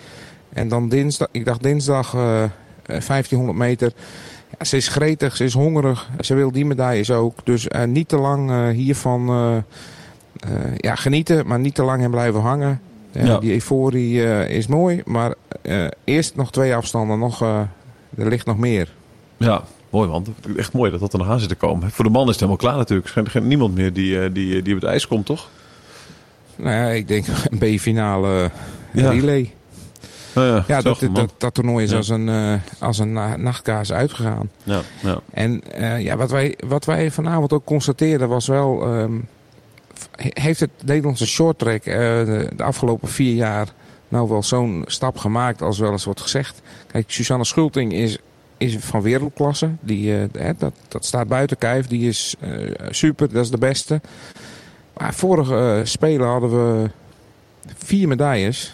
En 0.53 0.67
dan 0.67 0.89
dinsdag, 0.89 1.27
ik 1.31 1.45
dacht 1.45 1.63
dinsdag 1.63 2.13
eh, 2.13 2.43
eh, 2.43 2.49
1500 2.85 3.57
meter. 3.57 3.91
Ja, 4.59 4.65
ze 4.65 4.77
is 4.77 4.87
gretig, 4.87 5.35
ze 5.35 5.43
is 5.43 5.53
hongerig. 5.53 6.09
Ze 6.19 6.33
wil 6.33 6.51
die 6.51 6.65
medailles 6.65 7.11
ook. 7.11 7.45
Dus 7.45 7.67
eh, 7.67 7.83
niet 7.83 8.07
te 8.07 8.17
lang 8.17 8.49
eh, 8.51 8.67
hiervan 8.67 9.29
eh, 9.29 9.55
eh, 9.57 9.63
ja, 10.77 10.95
genieten, 10.95 11.47
maar 11.47 11.59
niet 11.59 11.75
te 11.75 11.83
lang 11.83 12.03
en 12.03 12.11
blijven 12.11 12.41
hangen. 12.41 12.81
Eh, 13.11 13.25
Ja. 13.25 13.37
Die 13.39 13.51
euforie 13.53 14.23
eh, 14.25 14.55
is 14.57 14.67
mooi, 14.67 15.01
maar 15.05 15.33
eh, 15.61 15.85
eerst 16.03 16.35
nog 16.35 16.51
twee 16.51 16.75
afstanden. 16.75 17.19
Nog, 17.19 17.41
eh, 17.41 17.59
er 18.17 18.27
ligt 18.27 18.45
nog 18.45 18.57
meer. 18.57 18.93
Ja, 19.37 19.63
mooi 19.89 20.09
man. 20.09 20.25
Echt 20.57 20.73
mooi 20.73 20.91
dat 20.91 20.99
dat 20.99 21.13
er 21.13 21.19
nog 21.19 21.29
aan 21.29 21.39
zit 21.39 21.49
te 21.49 21.55
komen. 21.55 21.91
Voor 21.91 22.05
de 22.05 22.11
man 22.11 22.21
is 22.23 22.27
het 22.29 22.35
helemaal 22.39 22.57
klaar 22.57 22.77
natuurlijk. 22.77 23.09
Er 23.15 23.35
is 23.35 23.41
niemand 23.43 23.75
meer 23.75 23.93
die, 23.93 24.21
eh, 24.21 24.29
die, 24.33 24.61
die 24.61 24.75
op 24.75 24.81
het 24.81 24.89
ijs 24.89 25.07
komt, 25.07 25.25
toch? 25.25 25.49
Nou 26.55 26.75
ja, 26.75 26.87
ik 26.89 27.07
denk 27.07 27.25
een 27.49 27.57
B-finale 27.57 28.51
Ja. 28.93 29.09
relay. 29.09 29.53
Ja, 30.35 30.45
ja, 30.45 30.63
Ja, 30.67 30.81
dat, 30.81 30.99
dat, 31.13 31.33
dat, 31.37 31.53
toernooi 31.53 31.83
is 31.83 31.91
Ja. 31.91 31.97
als 31.97 32.09
een, 32.09 32.29
eh, 32.29 32.53
als 32.79 32.99
een 32.99 33.13
na- 33.13 33.35
nachtkaas 33.37 33.91
uitgegaan. 33.91 34.49
Ja, 34.63 34.81
ja. 35.03 35.19
En 35.33 35.61
eh, 35.71 36.01
ja, 36.01 36.17
wat, 36.17 36.31
wij, 36.31 36.57
wat 36.67 36.85
wij 36.85 37.11
vanavond 37.11 37.53
ook 37.53 37.65
constateerden 37.65 38.29
was 38.29 38.47
wel... 38.47 38.83
ehm, 38.85 39.11
heeft 40.17 40.59
het 40.59 40.69
Nederlandse 40.85 41.27
shorttrack 41.27 41.83
eh, 41.85 41.95
de, 41.95 42.49
de 42.55 42.63
afgelopen 42.63 43.07
vier 43.07 43.33
jaar 43.33 43.67
nou 44.07 44.29
wel 44.29 44.43
zo'n 44.43 44.83
stap 44.87 45.17
gemaakt 45.17 45.61
als 45.61 45.79
wel 45.79 45.91
eens 45.91 46.05
wordt 46.05 46.21
gezegd? 46.21 46.61
Kijk, 46.91 47.11
Susanne 47.11 47.45
Schulting 47.45 47.93
is, 47.93 48.17
is 48.57 48.75
van 48.79 49.01
wereldklasse. 49.01 49.69
Die, 49.79 50.21
eh, 50.21 50.49
dat, 50.57 50.73
dat 50.87 51.05
staat 51.05 51.27
buiten 51.27 51.57
kijf. 51.57 51.87
Die 51.87 52.07
is 52.07 52.35
eh, 52.39 52.51
super, 52.89 53.33
dat 53.33 53.43
is 53.43 53.51
de 53.51 53.57
beste. 53.57 54.01
Maar 54.97 55.13
vorige 55.13 55.81
Spelen 55.83 56.27
hadden 56.27 56.49
we 56.49 56.89
vier 57.77 58.07
medailles. 58.07 58.73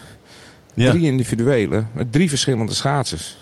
Ja. 0.73 0.91
Drie 0.91 1.05
individuele, 1.05 1.83
met 1.91 2.11
drie 2.11 2.29
verschillende 2.29 2.73
schaatsers. 2.73 3.37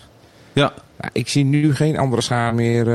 ja, 0.52 0.72
Nou, 1.00 1.10
ik 1.12 1.28
zie 1.28 1.44
nu 1.44 1.74
geen 1.74 1.98
andere 1.98 2.22
schaar 2.22 2.54
meer 2.54 2.86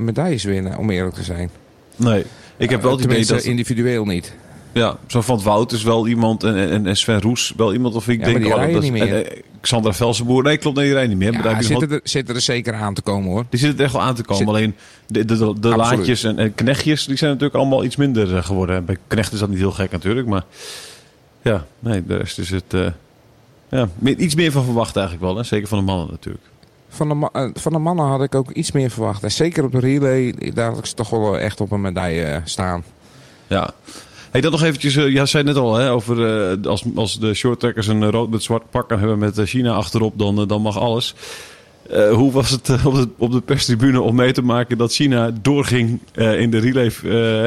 medailles 0.00 0.44
winnen, 0.44 0.78
om 0.78 0.90
eerlijk 0.90 1.14
te 1.14 1.22
zijn. 1.22 1.50
nee. 1.96 2.24
Ik 2.58 2.70
heb 2.70 2.82
wel 2.82 2.92
het 2.92 3.04
idee 3.04 3.24
dat... 3.26 3.42
individueel 3.44 4.04
niet. 4.04 4.34
Ja, 4.72 4.96
zo 5.06 5.20
van 5.20 5.42
Wout 5.42 5.72
is 5.72 5.82
wel 5.82 6.06
iemand 6.08 6.44
en, 6.44 6.56
en, 6.56 6.86
en 6.86 6.96
Sven 6.96 7.20
Roes 7.20 7.52
wel 7.56 7.72
iemand 7.72 7.94
of 7.94 8.08
ik 8.08 8.18
Ja, 8.18 8.24
denk 8.24 8.38
maar 8.38 8.58
die 8.58 8.66
oh, 8.66 8.72
dat, 8.72 8.82
niet 8.82 8.92
meer. 8.92 9.14
en, 9.14 9.30
eh, 9.30 9.42
Xandra 9.60 9.92
Velsenboer, 9.92 10.42
nee 10.42 10.56
klopt, 10.56 10.76
nee 10.76 10.84
die 10.84 10.94
rijdt 10.94 11.08
niet 11.08 11.18
meer. 11.18 11.32
maar 11.32 11.42
daar 11.42 11.52
Ja, 11.52 11.58
je 11.58 11.64
zitten, 11.64 11.90
er, 11.90 12.00
zitten 12.02 12.34
er 12.34 12.40
zeker 12.40 12.74
aan 12.74 12.94
te 12.94 13.00
komen 13.02 13.30
hoor. 13.30 13.44
die 13.50 13.60
zitten 13.60 13.78
er 13.78 13.84
echt 13.84 13.92
wel 13.94 14.02
aan 14.02 14.14
te 14.14 14.22
komen. 14.22 14.38
Zit- 14.38 14.48
Alleen 14.48 14.74
de, 15.06 15.24
de, 15.24 16.18
en, 16.28 16.38
en 16.38 16.54
knechtjes, 16.54 17.04
die 17.06 17.16
zijn 17.16 17.30
natuurlijk 17.30 17.58
allemaal 17.58 17.84
iets 17.84 17.96
minder 17.96 18.36
eh, 18.36 18.44
geworden. 18.44 18.84
Bij 18.84 18.96
knecht 19.06 19.32
is 19.32 19.38
dat 19.38 19.48
niet 19.48 19.58
heel 19.58 19.70
gek 19.72 19.90
natuurlijk, 19.90 20.26
maar 20.26 20.44
ja, 21.42 21.66
nee, 21.78 22.06
de 22.06 22.16
rest 22.16 22.38
is 22.38 22.50
het... 22.50 22.74
eh, 22.74 22.86
ja, 23.70 23.88
iets 24.16 24.34
meer 24.34 24.52
van 24.52 24.64
verwacht 24.64 24.96
eigenlijk 24.96 25.26
wel, 25.26 25.36
hè? 25.36 25.42
zeker 25.42 25.68
van 25.68 25.78
de 25.78 25.84
mannen 25.84 26.08
natuurlijk. 26.10 26.44
Van 26.88 27.08
de, 27.08 27.28
eh, 27.32 27.48
van 27.54 27.72
de 27.72 27.78
mannen 27.78 28.06
had 28.06 28.22
ik 28.22 28.34
ook 28.34 28.50
iets 28.50 28.72
meer 28.72 28.90
verwacht. 28.90 29.22
En 29.22 29.30
zeker 29.30 29.64
op 29.64 29.72
de 29.72 29.78
relay, 29.78 30.34
daar 30.54 30.68
had 30.68 30.78
ik 30.78 30.86
ze 30.86 30.94
toch 30.94 31.10
wel 31.10 31.38
echt 31.38 31.60
op 31.60 31.70
een 31.70 31.80
medaille 31.80 32.22
eh, 32.22 32.40
staan. 32.44 32.84
Ja. 33.46 33.70
Hey, 34.30 34.40
dan 34.40 34.50
nog 34.50 34.62
eventjes, 34.62 34.96
eh, 34.96 35.12
ja, 35.12 35.26
zei 35.26 35.44
net 35.44 35.56
al, 35.56 35.74
hè, 35.74 35.92
over 35.92 36.66
als, 36.66 36.84
als 36.94 37.18
de 37.18 37.34
shorttrackers 37.34 37.86
een 37.86 38.10
rood 38.10 38.30
met 38.30 38.42
zwart 38.42 38.70
pak 38.70 38.90
hebben 38.90 39.18
met 39.18 39.40
China 39.44 39.72
achterop, 39.72 40.18
dan, 40.18 40.48
dan 40.48 40.62
mag 40.62 40.78
alles. 40.78 41.14
Hoe 42.12 42.32
was 42.32 42.50
het 42.50 42.84
op, 42.84 42.94
de, 42.94 43.08
op 43.18 43.32
de 43.32 43.40
perstribune 43.40 44.00
om 44.00 44.14
mee 44.14 44.32
te 44.32 44.42
maken 44.42 44.78
dat 44.78 44.92
China 44.92 45.30
doorging 45.42 46.00
in 46.14 46.50
de 46.50 46.58
relay, 46.58 46.92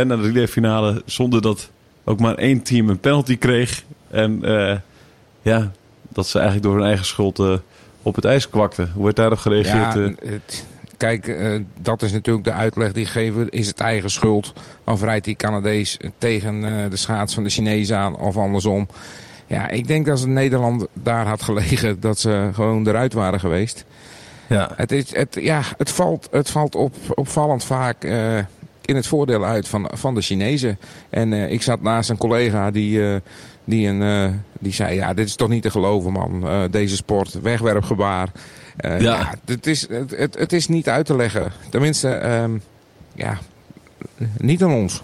naar 0.03 0.17
de 0.17 0.27
relayfinale 0.31 1.01
zonder 1.05 1.41
dat 1.41 1.69
ook 2.03 2.19
maar 2.19 2.35
één 2.35 2.61
team 2.61 2.89
een 2.89 2.99
penalty 2.99 3.37
kreeg? 3.37 3.83
En 4.09 4.39
ja, 5.41 5.71
dat 6.09 6.27
ze 6.27 6.39
eigenlijk 6.39 6.67
door 6.67 6.77
hun 6.77 6.87
eigen 6.87 7.05
schuld 7.05 7.39
op 8.01 8.15
het 8.15 8.25
ijs 8.25 8.49
kwakten. 8.49 8.91
Hoe 8.93 9.03
werd 9.03 9.15
daarop 9.15 9.37
gereageerd? 9.37 9.93
Ja, 9.93 9.95
eh? 9.95 10.31
het- 10.31 10.65
kijk, 10.97 11.27
eh, 11.27 11.59
dat 11.81 12.01
is 12.01 12.11
natuurlijk 12.11 12.45
de 12.45 12.51
uitleg 12.53 12.91
die 12.91 13.05
geven. 13.05 13.49
Is 13.49 13.67
het 13.67 13.79
eigen 13.79 14.09
schuld? 14.09 14.53
Of 14.83 15.01
rijdt 15.01 15.25
die 15.25 15.35
Canadees 15.35 15.97
tegen 16.17 16.63
eh, 16.65 16.89
de 16.89 16.97
schaats 16.97 17.33
van 17.33 17.43
de 17.43 17.49
Chinezen 17.49 17.97
aan? 17.97 18.15
Of 18.17 18.37
andersom? 18.37 18.87
Ja, 19.47 19.69
ik 19.69 19.87
denk 19.87 20.05
dat 20.05 20.13
als 20.15 20.25
Nederland 20.25 20.85
daar 20.93 21.27
had 21.27 21.41
gelegen, 21.43 21.99
dat 21.99 22.19
ze 22.19 22.49
gewoon 22.53 22.87
eruit 22.87 23.13
waren 23.13 23.39
geweest. 23.39 23.85
ja. 24.47 24.71
Het, 24.75 24.91
is, 24.91 25.15
het, 25.15 25.37
ja, 25.39 25.61
het 25.77 25.91
valt, 25.91 26.27
het 26.31 26.49
valt 26.49 26.75
op, 26.75 26.95
opvallend 27.13 27.63
vaak 27.63 28.03
in 28.91 28.97
het 28.97 29.07
voordeel 29.07 29.45
uit 29.45 29.67
van, 29.67 29.91
van 29.93 30.15
de 30.15 30.21
Chinezen. 30.21 30.79
En 31.09 31.33
eh, 31.33 31.51
ik 31.51 31.61
zat 31.61 31.81
naast 31.81 32.09
een 32.09 32.17
collega 32.17 32.71
die, 32.71 33.11
eh, 33.11 33.15
die, 33.63 33.87
een, 33.87 34.01
eh, 34.01 34.29
die 34.59 34.73
zei... 34.73 34.95
Ja, 34.95 35.13
dit 35.13 35.27
is 35.27 35.35
toch 35.35 35.49
niet 35.49 35.61
te 35.61 35.71
geloven, 35.71 36.11
man. 36.11 36.67
Deze 36.71 36.95
sport, 36.95 37.41
wegwerpgebaar. 37.41 38.31
Ja. 38.77 38.97
ja. 38.97 39.33
het, 39.45 39.67
is, 39.67 39.87
het, 39.89 40.11
het, 40.17 40.37
het 40.37 40.53
is 40.53 40.67
niet 40.67 40.89
uit 40.89 41.05
te 41.05 41.15
leggen. 41.15 41.51
Tenminste, 41.69 42.09
ehm, 42.09 42.51
ja, 43.13 43.37
niet 44.37 44.63
aan 44.63 44.73
ons. 44.73 45.01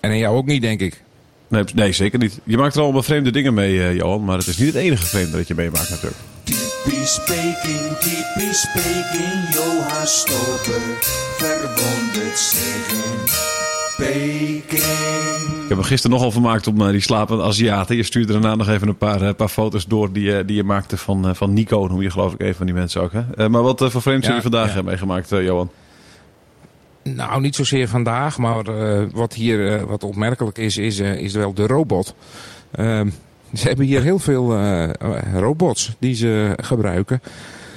En 0.00 0.10
aan 0.10 0.18
jou 0.18 0.36
ook 0.36 0.46
niet, 0.46 0.62
denk 0.62 0.80
ik. 0.80 1.02
Nee, 1.48 1.64
nee, 1.74 1.92
zeker 1.92 2.18
niet. 2.18 2.40
Je 2.44 2.56
maakt 2.56 2.74
er 2.74 2.82
allemaal 2.82 3.02
vreemde 3.02 3.30
dingen 3.30 3.54
mee, 3.54 3.94
Johan. 3.94 4.24
Maar 4.24 4.38
het 4.38 4.46
is 4.46 4.56
niet 4.56 4.74
het 4.74 4.82
enige 4.82 5.06
vreemde 5.06 5.36
dat 5.36 5.48
je 5.48 5.54
meemaakt 5.54 5.90
natuurlijk. 5.90 6.31
Typisch 6.84 7.20
Peking, 7.26 7.96
typisch 7.98 8.66
Peking, 8.74 9.54
Johan 9.54 10.06
Stober 10.06 10.80
verwondert 11.36 12.38
zich 12.38 12.90
in 12.92 13.18
Peking. 13.96 15.62
Ik 15.62 15.68
heb 15.68 15.76
me 15.76 15.84
gisteren 15.84 16.16
nogal 16.16 16.30
vermaakt 16.30 16.66
op 16.66 16.80
eh, 16.80 16.88
die 16.88 17.00
slapende 17.00 17.42
Aziaten. 17.42 17.96
Je 17.96 18.02
stuurde 18.02 18.32
daarna 18.32 18.54
nog 18.54 18.68
even 18.68 18.88
een 18.88 18.96
paar, 18.96 19.22
eh, 19.22 19.34
paar 19.34 19.48
foto's 19.48 19.86
door 19.86 20.12
die, 20.12 20.36
eh, 20.36 20.46
die 20.46 20.56
je 20.56 20.64
maakte 20.64 20.96
van, 20.96 21.28
eh, 21.28 21.34
van 21.34 21.52
Nico. 21.52 21.86
Noem 21.86 22.02
je 22.02 22.10
geloof 22.10 22.32
ik 22.32 22.40
een 22.40 22.54
van 22.54 22.66
die 22.66 22.74
mensen 22.74 23.02
ook. 23.02 23.12
Hè? 23.12 23.22
Eh, 23.36 23.48
maar 23.48 23.62
wat 23.62 23.78
voor 23.78 24.02
Ja, 24.04 24.10
heb 24.12 24.22
je 24.22 24.42
vandaag 24.42 24.74
ja. 24.74 24.82
meegemaakt, 24.82 25.28
Johan? 25.28 25.70
Nou, 27.02 27.40
niet 27.40 27.54
zozeer 27.54 27.88
vandaag, 27.88 28.38
maar 28.38 28.66
eh, 28.66 29.06
wat 29.12 29.34
hier 29.34 29.72
eh, 29.72 29.82
wat 29.82 30.04
opmerkelijk 30.04 30.58
is, 30.58 30.76
is, 30.76 30.98
is 30.98 31.32
wel 31.34 31.54
de 31.54 31.66
robot. 31.66 32.14
Ze 33.54 33.66
hebben 33.66 33.86
hier 33.86 34.02
heel 34.02 34.18
veel 34.18 34.56
eh, 34.56 34.90
robots 35.34 35.96
die 35.98 36.14
ze 36.14 36.52
gebruiken. 36.56 37.22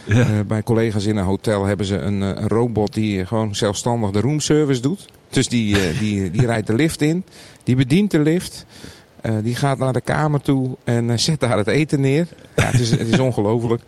Ja. 0.06 0.20
Eh, 0.20 0.28
bij 0.48 0.64
collega's 0.64 1.06
in 1.06 1.18
een 1.18 1.24
hotel 1.24 1.66
hebben 1.66 1.86
ze 1.86 1.98
een, 1.98 2.24
eh, 2.24 2.30
een 2.30 2.48
robot 2.48 2.94
die 2.94 3.26
gewoon 3.26 3.56
zelfstandig 3.56 4.12
de 4.12 4.20
roomservice 4.20 4.82
doet. 4.82 5.06
Dus 5.30 5.48
die, 5.48 5.78
die, 6.00 6.32
die 6.32 6.46
rijdt 6.52 6.68
de 6.68 6.74
lift 6.74 7.02
in, 7.02 7.24
die 7.64 7.76
bedient 7.76 8.12
de 8.12 8.20
lift. 8.20 8.66
die 9.44 9.56
gaat 9.56 9.78
naar 9.78 9.94
de 9.94 10.02
kamer 10.02 10.42
toe 10.42 10.78
en 10.84 11.20
zet 11.20 11.40
daar 11.40 11.58
het 11.58 11.68
eten 11.68 12.02
neer. 12.02 12.28
Ja, 12.56 12.66
het 12.66 12.80
is, 12.80 12.92
het 12.92 13.08
is 13.08 13.20
ongelooflijk. 13.20 13.82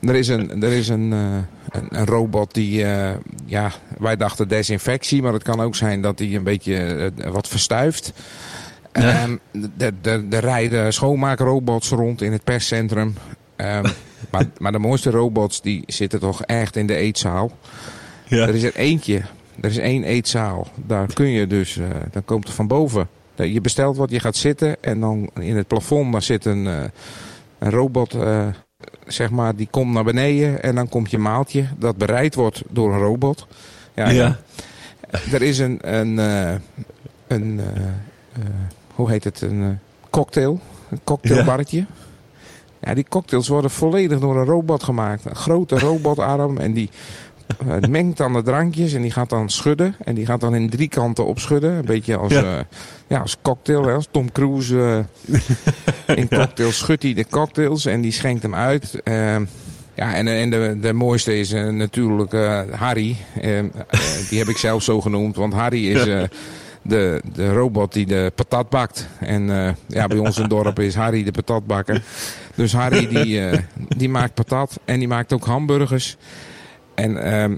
Er 0.00 0.14
is 0.14 0.28
een, 0.28 0.62
er 0.62 0.72
is 0.72 0.88
een, 0.88 1.10
een, 1.10 1.46
een 1.88 2.06
robot 2.06 2.54
die, 2.54 2.84
ja, 3.46 3.72
wij 3.98 4.16
dachten 4.16 4.48
desinfectie, 4.48 5.22
maar 5.22 5.32
het 5.32 5.42
kan 5.42 5.60
ook 5.60 5.74
zijn 5.74 6.00
dat 6.00 6.18
hij 6.18 6.34
een 6.34 6.42
beetje 6.42 7.12
wat 7.30 7.48
verstuift. 7.48 8.12
Ja. 8.92 9.00
Ehm, 9.22 9.36
er- 9.78 9.92
er- 10.02 10.24
er 10.30 10.40
rijden 10.40 10.92
schoonmaakrobots 10.92 11.88
rond 11.90 12.22
in 12.22 12.32
het 12.32 12.44
perscentrum. 12.44 13.14
Ehm, 13.56 13.84
maar, 14.32 14.44
maar 14.58 14.72
de 14.72 14.78
mooiste 14.78 15.10
robots 15.10 15.60
die 15.62 15.82
zitten 15.86 16.20
toch 16.20 16.42
echt 16.44 16.76
in 16.76 16.86
de 16.86 16.94
eetzaal. 16.96 17.50
Ja. 18.26 18.46
Er 18.46 18.54
is 18.54 18.62
er 18.62 18.76
eentje. 18.76 19.22
Er 19.60 19.70
is 19.70 19.78
één 19.78 20.04
eetzaal. 20.04 20.66
Daar 20.86 21.12
kun 21.12 21.26
je 21.28 21.46
dus, 21.46 21.76
eh, 21.76 21.84
dan 22.10 22.24
komt 22.24 22.48
er 22.48 22.54
van 22.54 22.66
boven. 22.66 23.08
Je 23.34 23.60
bestelt 23.60 23.96
wat, 23.96 24.10
je 24.10 24.20
gaat 24.20 24.36
zitten 24.36 24.76
en 24.82 25.00
dan 25.00 25.30
in 25.40 25.56
het 25.56 25.66
plafond 25.66 26.12
daar 26.12 26.22
zit 26.22 26.44
een, 26.44 26.66
eh, 26.66 26.80
een 27.58 27.70
robot, 27.70 28.14
eh, 28.14 28.46
zeg 29.06 29.30
maar, 29.30 29.56
die 29.56 29.68
komt 29.70 29.92
naar 29.92 30.04
beneden 30.04 30.62
en 30.62 30.74
dan 30.74 30.88
komt 30.88 31.10
je 31.10 31.18
maaltje 31.18 31.64
dat 31.78 31.96
bereid 31.96 32.34
wordt 32.34 32.62
door 32.68 32.92
een 32.92 32.98
robot. 33.00 33.46
Ja, 33.94 34.10
ja. 34.10 34.38
Er 35.32 35.42
is 35.42 35.58
een, 35.58 35.78
een, 35.94 36.18
een 37.26 37.60
hoe 38.94 39.10
heet 39.10 39.24
het, 39.24 39.40
een 39.40 39.62
eh, 39.62 39.68
cocktail, 40.10 40.60
een 40.90 41.00
cocktailbarretje. 41.04 41.86
Ja, 42.80 42.94
die 42.94 43.06
cocktails 43.08 43.48
worden 43.48 43.70
volledig 43.70 44.18
door 44.20 44.36
een 44.36 44.44
robot 44.44 44.82
gemaakt. 44.82 45.24
Een 45.24 45.36
grote 45.36 45.78
robotarm 45.78 46.58
en 46.58 46.72
die 46.72 46.90
eh, 47.66 47.76
mengt 47.88 48.16
dan 48.16 48.32
de 48.32 48.42
drankjes 48.42 48.92
en 48.92 49.02
die 49.02 49.10
gaat 49.10 49.30
dan 49.30 49.50
schudden. 49.50 49.94
En 50.04 50.14
die 50.14 50.26
gaat 50.26 50.40
dan 50.40 50.54
in 50.54 50.70
drie 50.70 50.88
kanten 50.88 51.26
opschudden. 51.26 51.72
Een 51.72 51.84
beetje 51.84 52.16
als, 52.16 52.32
Ja. 52.32 52.66
ja, 53.06 53.18
als 53.18 53.36
cocktail. 53.42 53.82
Hè. 53.86 53.92
Als 53.92 54.08
Tom 54.10 54.32
Cruise 54.32 55.04
eh, 56.06 56.16
in 56.16 56.28
cocktails 56.38 56.78
schudt 56.78 57.02
hij 57.02 57.14
de 57.14 57.26
cocktails 57.30 57.86
en 57.86 58.00
die 58.00 58.12
schenkt 58.12 58.42
hem 58.42 58.54
uit. 58.54 59.00
Ehm, 59.04 59.44
ja, 59.94 60.14
en, 60.14 60.28
en 60.28 60.50
de, 60.50 60.76
de 60.80 60.92
mooiste 60.92 61.38
is 61.38 61.52
eh, 61.52 61.68
natuurlijk 61.68 62.32
eh, 62.32 62.60
Harry. 62.70 63.16
Ehm, 63.40 63.66
eh, 63.88 64.00
die 64.28 64.38
heb 64.38 64.48
ik 64.48 64.56
zelf 64.56 64.82
zo 64.82 65.00
genoemd, 65.00 65.36
want 65.36 65.52
Harry 65.54 65.88
is 65.90 66.06
eh, 66.06 66.22
de, 66.82 67.20
de 67.32 67.52
robot 67.52 67.92
die 67.92 68.06
de 68.06 68.32
patat 68.34 68.68
bakt. 68.68 69.08
En 69.20 69.50
eh, 69.50 69.72
ja, 69.86 70.06
bij 70.06 70.18
ons 70.18 70.36
in 70.36 70.42
het 70.42 70.50
dorp 70.62 70.78
is 70.78 70.94
Harry 70.94 71.24
de 71.24 71.30
patatbakker. 71.30 72.02
Dus 72.54 72.72
Harry 72.72 73.08
die, 73.08 73.40
eh, 73.46 73.58
die 73.96 74.08
maakt 74.08 74.34
patat 74.34 74.80
en 74.84 74.98
die 74.98 75.08
maakt 75.08 75.32
ook 75.32 75.44
hamburgers. 75.44 76.16
En 76.94 77.24
ehm, 77.24 77.54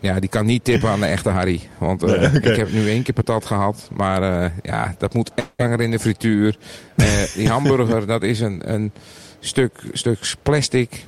ja, 0.00 0.20
die 0.20 0.28
kan 0.28 0.46
niet 0.46 0.64
tippen 0.64 0.88
aan 0.88 1.00
de 1.00 1.06
echte 1.06 1.28
Harry. 1.28 1.60
Want 1.78 2.02
eh, 2.02 2.20
Nee, 2.20 2.40
ik 2.40 2.56
heb 2.56 2.72
nu 2.72 2.88
één 2.88 3.02
keer 3.02 3.14
patat 3.14 3.46
gehad. 3.46 3.88
Maar 3.92 4.52
ja, 4.62 4.94
dat 4.98 5.14
moet 5.14 5.30
echt 5.34 5.52
langer 5.56 5.80
in 5.80 5.90
de 5.90 5.98
frituur. 5.98 6.58
Die 7.34 7.48
hamburger, 7.48 8.06
dat 8.16 8.22
is 8.22 8.40
een, 8.40 8.72
een 8.72 8.92
stuk, 9.40 9.82
stuk 9.92 10.34
plastic 10.42 11.04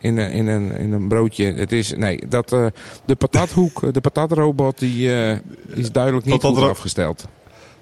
in, 0.00 0.16
een, 0.18 0.30
in, 0.30 0.46
een, 0.46 0.72
in 0.78 0.92
een 0.92 1.08
broodje. 1.08 1.52
Het 1.52 1.72
is, 1.72 1.94
nee, 1.96 2.20
dat, 2.28 2.52
eh, 2.52 2.66
de 3.04 3.14
patathoek, 3.14 3.92
de 3.94 4.00
patatrobot, 4.00 4.78
die 4.78 5.14
eh, 5.14 5.36
is 5.74 5.92
duidelijk 5.92 6.24
niet 6.26 6.42
goed 6.42 6.58
afgesteld. 6.62 7.28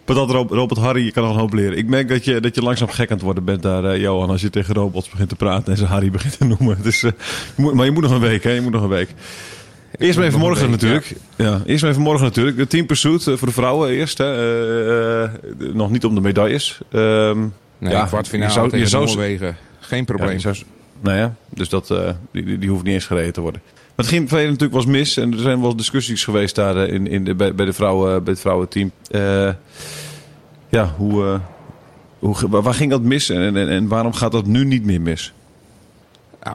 Patat 0.04 0.30
Ro- 0.30 0.46
Robert 0.50 0.80
Harry, 0.80 1.04
je 1.04 1.12
kan 1.12 1.22
nog 1.22 1.32
een 1.32 1.38
hoop 1.40 1.52
leren. 1.52 1.78
Ik 1.78 1.86
merk 1.86 2.08
dat 2.08 2.24
je, 2.24 2.40
dat 2.40 2.54
je 2.54 2.62
langzaam 2.62 2.88
gek 2.88 3.08
aan 3.10 3.16
het 3.16 3.24
worden 3.24 3.44
bent 3.44 3.62
daar, 3.62 3.84
eh, 3.84 4.00
Johan, 4.00 4.30
als 4.30 4.40
je 4.40 4.50
tegen 4.50 4.74
robots 4.74 5.08
begint 5.10 5.28
te 5.28 5.36
praten 5.36 5.72
en 5.72 5.78
ze 5.78 5.84
Harry 5.84 6.10
begint 6.10 6.38
te 6.38 6.44
noemen. 6.44 6.78
Dus, 6.82 7.02
eh, 7.02 7.10
je 7.56 7.62
moet, 7.62 7.74
maar 7.74 7.84
je 7.84 7.90
moet 7.90 8.02
nog 8.02 8.12
een 8.12 8.20
week, 8.20 8.42
hè? 8.42 8.50
Je 8.50 8.60
moet 8.60 8.72
nog 8.72 8.82
een 8.82 8.88
week. 8.88 9.08
Eerst 9.98 10.18
maar 10.18 10.26
even 10.26 10.38
morgen 10.38 10.62
week, 10.62 10.70
natuurlijk. 10.70 11.12
Ja. 11.36 11.60
eerst 11.66 11.82
maar 11.82 11.90
even 11.90 12.02
morgen 12.02 12.24
natuurlijk. 12.24 12.56
De 12.56 12.66
team 12.66 12.86
pursuit 12.86 13.26
eh, 13.26 13.34
voor 13.36 13.48
de 13.48 13.54
vrouwen 13.54 13.90
eerst. 13.90 14.18
Hè. 14.18 14.24
Eh, 14.34 15.22
eh, 15.22 15.30
nog 15.74 15.90
niet 15.90 16.04
om 16.04 16.14
de 16.14 16.20
medailles. 16.20 16.80
Ehm, 16.92 17.38
Nee, 17.78 17.92
Ja, 17.92 18.04
kwartfinale 18.04 18.48
je 18.48 18.54
zou- 18.54 18.64
je 18.66 18.70
tegen 18.72 18.88
zou- 18.88 19.06
Noorwegen. 19.06 19.56
Geen 19.80 19.98
ja, 19.98 20.04
probleem. 20.04 20.30
je 20.32 20.38
zou, 20.38 20.56
Nou 21.00 21.16
ja, 21.18 21.34
dus 21.48 21.68
dat, 21.68 21.90
eh, 21.90 22.10
die, 22.32 22.58
die- 22.58 22.68
hoeft 22.68 22.82
niet 22.84 22.94
eens 22.94 23.04
gereden 23.06 23.32
te 23.32 23.40
worden. 23.40 23.60
Maar 23.64 24.04
het 24.06 24.14
ging 24.14 24.28
verleden 24.28 24.50
natuurlijk 24.52 24.78
was 24.84 24.86
mis. 24.92 25.16
En 25.16 25.32
er 25.32 25.38
zijn 25.38 25.60
wel 25.60 25.76
discussies 25.76 26.24
geweest 26.24 26.54
daar 26.54 26.76
eh, 26.76 26.92
in, 26.94 27.06
in 27.06 27.24
de, 27.24 27.34
bij, 27.34 27.52
de 27.52 27.72
vrouwen, 27.72 28.24
bij 28.24 28.32
het 28.32 28.42
vrouwenteam. 28.42 28.90
Eh, 29.10 29.50
ja, 30.68 30.94
hoe, 30.96 31.24
eh, 31.24 31.40
hoe, 32.18 32.48
waar 32.48 32.74
ging 32.74 32.90
dat 32.90 33.02
mis 33.02 33.30
en, 33.30 33.56
en, 33.56 33.68
en 33.68 33.88
waarom 33.88 34.12
gaat 34.12 34.32
dat 34.32 34.46
nu 34.46 34.64
niet 34.64 34.84
meer 34.84 35.00
mis? 35.00 35.32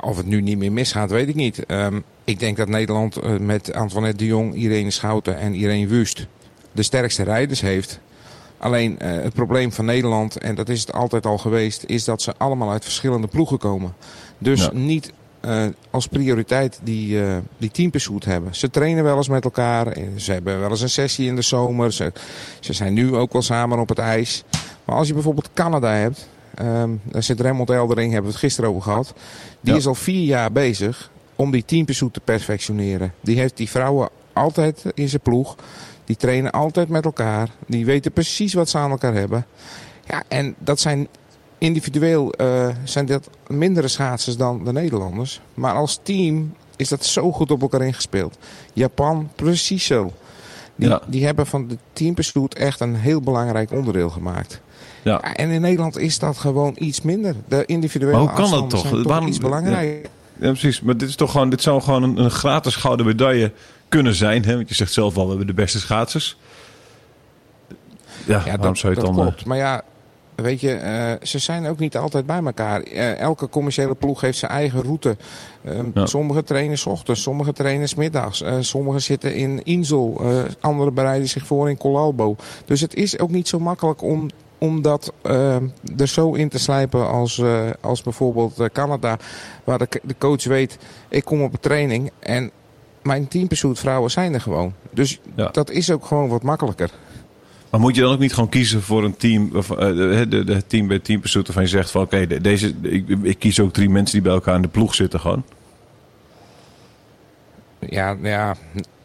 Of 0.02 0.18
het 0.18 0.26
nu 0.26 0.42
niet 0.42 0.58
meer 0.58 0.72
misgaat, 0.72 1.12
weet 1.12 1.28
ik 1.28 1.36
niet. 1.36 1.66
Ehm, 1.66 2.00
ik 2.24 2.40
denk 2.40 2.58
dat 2.58 2.68
Nederland 2.68 3.16
eh, 3.18 3.38
met 3.38 3.74
Antoinette 3.74 4.18
de 4.18 4.26
Jong, 4.26 4.56
Irene 4.56 4.92
Schouten 4.92 5.38
en 5.38 5.54
Irene 5.54 5.88
Wust 5.88 6.28
de 6.72 6.84
sterkste 6.84 7.24
rijders 7.24 7.62
heeft. 7.62 8.00
Alleen 8.62 9.00
eh, 9.00 9.12
het 9.12 9.34
probleem 9.34 9.72
van 9.72 9.86
Nederland, 9.86 10.38
en 10.38 10.56
dat 10.56 10.70
is 10.70 10.80
het 10.82 10.94
altijd 10.94 11.26
al 11.26 11.38
geweest, 11.38 11.84
is 11.86 12.04
dat 12.04 12.22
ze 12.22 12.34
allemaal 12.38 12.72
uit 12.72 12.84
verschillende 12.84 13.28
ploegen 13.28 13.58
komen. 13.58 13.94
Dus 14.38 14.62
Ja. 14.62 14.70
niet 14.74 15.12
eh, 15.40 15.66
als 15.90 16.08
prioriteit 16.08 16.80
die, 16.84 17.24
eh 17.26 17.38
die 17.58 17.72
teampursuit 17.72 18.26
hebben. 18.26 18.56
Ze 18.56 18.70
trainen 18.70 19.04
wel 19.04 19.18
eens 19.18 19.28
met 19.30 19.44
elkaar. 19.44 19.98
Ze 20.16 20.32
hebben 20.32 20.60
wel 20.60 20.70
eens 20.70 20.82
een 20.82 20.90
sessie 20.90 21.28
in 21.28 21.36
de 21.36 21.42
zomer. 21.42 21.94
Ze, 21.94 22.12
ze 22.60 22.74
zijn 22.74 22.94
nu 22.94 23.16
ook 23.16 23.34
wel 23.34 23.42
samen 23.42 23.80
op 23.80 23.90
het 23.90 24.00
ijs. 24.00 24.44
Maar 24.86 24.96
als 24.96 25.08
je 25.08 25.14
bijvoorbeeld 25.14 25.50
Canada 25.54 25.94
hebt. 25.94 26.28
ehm 26.56 26.90
daar 27.04 27.24
zit 27.24 27.40
Raymond 27.42 27.70
Eldering, 27.70 28.12
hebben 28.12 28.32
we 28.32 28.38
het 28.38 28.46
gisteren 28.46 28.70
over 28.70 28.82
gehad. 28.82 29.14
Die 29.62 29.72
Ja. 29.74 29.80
is 29.80 29.88
al 29.88 29.96
vier 29.96 30.24
jaar 30.24 30.52
bezig 30.52 31.12
om 31.36 31.52
die 31.52 31.66
teampursuit 31.66 32.14
te 32.14 32.20
perfectioneren. 32.20 33.14
Die 33.22 33.38
heeft 33.40 33.58
die 33.58 33.70
vrouwen 33.70 34.10
altijd 34.34 34.84
in 34.94 35.10
zijn 35.10 35.22
ploeg. 35.22 35.56
Die 36.12 36.20
trainen 36.20 36.52
altijd 36.52 36.90
met 36.90 37.06
elkaar. 37.06 37.50
Die 37.68 37.86
weten 37.86 38.12
precies 38.12 38.54
wat 38.54 38.70
ze 38.70 38.78
aan 38.78 38.92
elkaar 38.92 39.14
hebben. 39.14 39.46
Ja, 40.08 40.24
en 40.28 40.56
dat 40.60 40.80
zijn 40.80 41.08
individueel 41.58 42.32
eh, 42.34 42.68
zijn 42.84 43.06
dat 43.06 43.30
mindere 43.48 43.88
schaatsers 43.88 44.38
dan 44.38 44.64
de 44.64 44.72
Nederlanders. 44.72 45.42
Maar 45.54 45.74
als 45.74 46.00
team 46.04 46.54
is 46.76 46.90
dat 46.90 47.06
zo 47.06 47.32
goed 47.32 47.52
op 47.52 47.62
elkaar 47.62 47.82
ingespeeld. 47.82 48.38
Japan, 48.74 49.30
precies 49.36 49.86
zo. 49.86 50.12
Die, 50.76 50.90
Ja. 50.90 51.02
die 51.08 51.26
hebben 51.26 51.48
van 51.48 51.68
de 51.68 51.78
teampursuit 51.94 52.56
echt 52.56 52.80
een 52.80 52.96
heel 52.96 53.22
belangrijk 53.22 53.72
onderdeel 53.72 54.10
gemaakt. 54.10 54.62
Ja. 55.04 55.12
Ja, 55.24 55.34
en 55.36 55.50
in 55.50 55.62
Nederland 55.62 55.98
is 55.98 56.20
dat 56.20 56.38
gewoon 56.38 56.76
iets 56.80 57.02
minder. 57.02 57.36
De 57.48 57.66
individuele 57.66 58.18
Maar 58.18 58.26
hoe 58.36 58.50
kan 58.50 58.52
dat 58.60 58.70
toch? 58.70 58.88
zijn 58.88 59.04
Waarom- 59.04 59.28
iets 59.28 59.38
belangrijk. 59.38 60.10
Ja, 60.40 60.48
precies. 60.48 60.82
Maar 60.82 60.98
dit, 60.98 61.10
is 61.10 61.16
toch 61.16 61.32
gewoon, 61.32 61.50
dit 61.50 61.62
zou 61.62 61.82
gewoon 61.82 62.04
een, 62.04 62.18
een 62.18 62.32
gratis 62.32 62.76
gouden 62.76 63.06
medaille 63.06 63.52
kunnen 63.92 64.16
zijn. 64.16 64.46
Hè? 64.46 64.56
Want 64.56 64.70
je 64.70 64.76
zegt 64.76 64.94
zelf 64.94 65.18
al, 65.18 65.24
we 65.24 65.30
hebben 65.30 65.48
de 65.48 65.54
beste 65.54 65.80
schaatsers. 65.80 66.38
Ja, 68.26 68.42
Ja, 68.46 68.58
dat, 68.58 68.78
zou 68.78 68.94
je 68.94 69.00
dat 69.00 69.08
het 69.08 69.16
dan... 69.16 69.26
eh, 69.26 69.32
klopt. 69.32 69.46
Maar 69.46 69.58
ja, 69.58 69.82
weet 70.36 70.62
je, 70.62 70.74
eh, 70.74 71.12
ze 71.22 71.40
zijn 71.40 71.68
ook 71.68 71.80
niet 71.80 71.98
altijd 71.98 72.26
bij 72.26 72.44
elkaar. 72.44 72.82
Eh, 72.82 73.20
elke 73.20 73.50
commerciële 73.50 73.96
ploeg 73.96 74.22
heeft 74.22 74.38
zijn 74.38 74.52
eigen 74.52 74.82
route. 74.82 75.18
Ehm, 75.66 75.86
Ja. 75.94 76.06
Sommige 76.06 76.44
trainen 76.44 76.78
's 76.78 76.86
ochtends, 76.86 77.22
sommige 77.22 77.54
trainen 77.54 77.88
's 77.88 77.96
middags. 77.96 78.44
Sommigen 78.60 79.02
zitten 79.02 79.36
in 79.36 79.64
Insel, 79.64 80.22
anderen 80.60 80.94
bereiden 80.94 81.30
zich 81.30 81.46
voor 81.46 81.70
in 81.70 81.78
Colalbo. 81.78 82.36
Dus 82.66 82.82
het 82.82 82.94
is 82.96 83.20
ook 83.20 83.30
niet 83.32 83.48
zo 83.48 83.60
makkelijk 83.60 84.02
om, 84.02 84.30
om 84.58 84.82
dat 84.82 85.14
er 85.98 86.08
zo 86.08 86.34
in 86.34 86.50
te 86.50 86.60
slijpen 86.60 87.10
als, 87.10 87.42
als 87.82 88.02
bijvoorbeeld 88.02 88.70
Canada. 88.74 89.18
Waar 89.64 89.78
de, 89.78 89.88
de 90.04 90.16
coach 90.18 90.44
weet, 90.44 90.78
ik 91.10 91.24
kom 91.24 91.42
op 91.44 91.54
een 91.54 91.60
training 91.60 92.12
en 92.20 92.52
mijn 93.04 93.28
teampursuit 93.28 93.80
vrouwen 93.80 94.12
zijn 94.12 94.34
er 94.34 94.42
gewoon. 94.42 94.74
Dus 94.92 95.20
Ja. 95.36 95.50
dat 95.52 95.70
is 95.70 95.92
ook 95.92 96.06
gewoon 96.06 96.30
wat 96.30 96.44
makkelijker. 96.44 96.90
Maar 97.70 97.80
moet 97.80 97.96
je 97.96 98.02
dan 98.02 98.12
ook 98.14 98.20
niet 98.20 98.34
gewoon 98.34 98.50
kiezen 98.50 98.82
voor 98.82 99.04
een 99.04 99.16
team, 99.18 99.50
of, 99.56 99.72
eh, 99.72 99.78
de, 99.78 100.26
de, 100.30 100.44
de 100.44 100.68
team 100.68 100.88
bij 100.88 101.00
Team 101.00 101.20
Pursuit, 101.20 101.46
waarvan 101.46 101.64
je 101.64 101.70
zegt 101.70 101.92
van 101.92 102.02
oké, 102.02 102.28
de- 102.28 102.42
deze, 102.42 102.74
ik, 102.82 103.10
ik 103.22 103.40
kies 103.40 103.60
ook 103.60 103.74
drie 103.74 103.90
mensen 103.90 104.14
die 104.14 104.22
bij 104.24 104.34
elkaar 104.34 104.56
in 104.56 104.62
de 104.62 104.68
ploeg 104.68 104.96
zitten 104.96 105.20
gewoon. 105.20 105.44
Ja, 107.90 108.18
ja, 108.22 108.56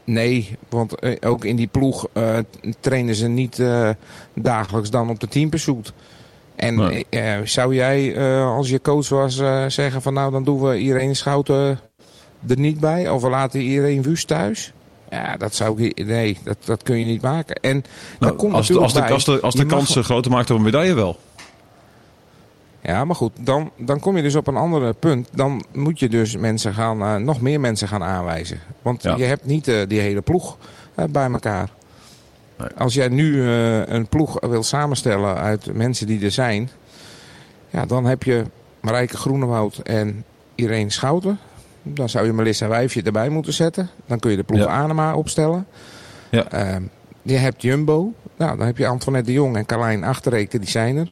nee, 0.04 0.56
want 0.68 0.94
eh, 0.94 1.16
ook 1.30 1.44
in 1.44 1.56
die 1.56 1.66
ploeg 1.66 2.06
eh, 2.12 2.38
trainen 2.80 3.14
ze 3.14 3.28
niet 3.28 3.62
dagelijks 4.34 4.90
dan 4.90 5.10
op 5.10 5.20
de 5.20 5.28
teampursuit. 5.28 5.92
En 6.56 7.04
zou 7.44 7.74
jij, 7.74 8.18
als 8.44 8.68
je 8.68 8.80
coach 8.80 9.08
was, 9.08 9.36
zeggen 9.74 10.02
van 10.02 10.14
nou 10.14 10.32
dan 10.32 10.44
doen 10.44 10.60
we 10.60 10.78
Irene 10.78 11.14
Schouten 11.14 11.78
er 12.48 12.58
niet 12.58 12.80
bij? 12.80 13.08
Of 13.10 13.22
we 13.22 13.28
laten 13.28 13.60
iedereen 13.60 14.02
Wust 14.02 14.26
thuis? 14.26 14.72
Ja, 15.10 15.36
dat 15.36 15.54
zou 15.54 15.82
ik, 15.82 16.06
nee, 16.06 16.38
dat, 16.44 16.56
dat 16.64 16.82
kun 16.82 16.98
je 16.98 17.04
niet 17.04 17.22
maken. 17.22 17.54
En 17.60 17.84
Nou, 18.18 18.34
komt 18.34 18.52
als, 18.54 18.66
de, 18.66 18.78
als, 18.78 18.92
de, 18.92 19.02
als 19.04 19.24
de, 19.24 19.40
als 19.40 19.54
de 19.54 19.64
mag- 19.64 19.74
kans 19.76 19.96
groter 19.96 20.30
maakt 20.30 20.50
op 20.50 20.56
een 20.56 20.62
medaille 20.62 20.94
wel. 20.94 21.18
Ja, 22.80 23.04
maar 23.04 23.16
goed, 23.16 23.32
dan, 23.40 23.70
dan 23.76 24.00
kom 24.00 24.16
je 24.16 24.22
dus 24.22 24.34
op 24.34 24.46
een 24.46 24.56
ander 24.56 24.94
punt. 24.94 25.28
Dan 25.32 25.64
moet 25.72 25.98
je 25.98 26.08
dus 26.08 26.36
mensen 26.36 26.74
gaan, 26.74 27.02
eh, 27.02 27.16
nog 27.16 27.40
meer 27.40 27.60
mensen 27.60 27.88
gaan 27.88 28.02
aanwijzen. 28.02 28.60
Want 28.82 29.02
Ja. 29.02 29.16
je 29.16 29.24
hebt 29.24 29.44
niet 29.44 29.68
eh, 29.68 29.80
die 29.88 30.00
hele 30.00 30.20
ploeg 30.20 30.56
eh, 30.94 31.04
bij 31.10 31.30
elkaar. 31.30 31.68
Nee. 32.58 32.68
Als 32.78 32.94
jij 32.94 33.08
nu 33.08 33.42
een 33.42 34.06
ploeg 34.08 34.40
wil 34.40 34.62
samenstellen 34.62 35.36
uit 35.36 35.74
mensen 35.74 36.06
die 36.06 36.24
er 36.24 36.30
zijn... 36.30 36.70
Ja, 37.70 37.86
dan 37.86 38.04
heb 38.04 38.22
je 38.22 38.44
Marijke 38.80 39.16
Groenewoud 39.16 39.78
en 39.78 40.24
Irene 40.54 40.90
Schouten. 40.90 41.38
Dan 41.94 42.08
zou 42.08 42.26
je 42.26 42.32
Melissa 42.32 42.68
Wijfje 42.68 43.02
erbij 43.02 43.28
moeten 43.28 43.52
zetten. 43.52 43.90
Dan 44.06 44.18
kun 44.18 44.30
je 44.30 44.36
de 44.36 44.42
ploeg 44.42 44.60
Ja. 44.60 44.66
Anema 44.66 45.14
opstellen. 45.14 45.66
Ja. 46.30 46.50
Ehm, 46.50 46.82
je 47.22 47.36
hebt 47.36 47.62
Jumbo. 47.62 48.12
Nou, 48.36 48.56
dan 48.56 48.66
heb 48.66 48.78
je 48.78 48.86
Antoinette 48.86 49.26
de 49.30 49.32
Jong 49.36 49.56
en 49.56 49.66
Carlijn 49.66 50.04
Achterreken, 50.04 50.60
die 50.60 50.70
zijn 50.70 50.96
er. 50.96 51.10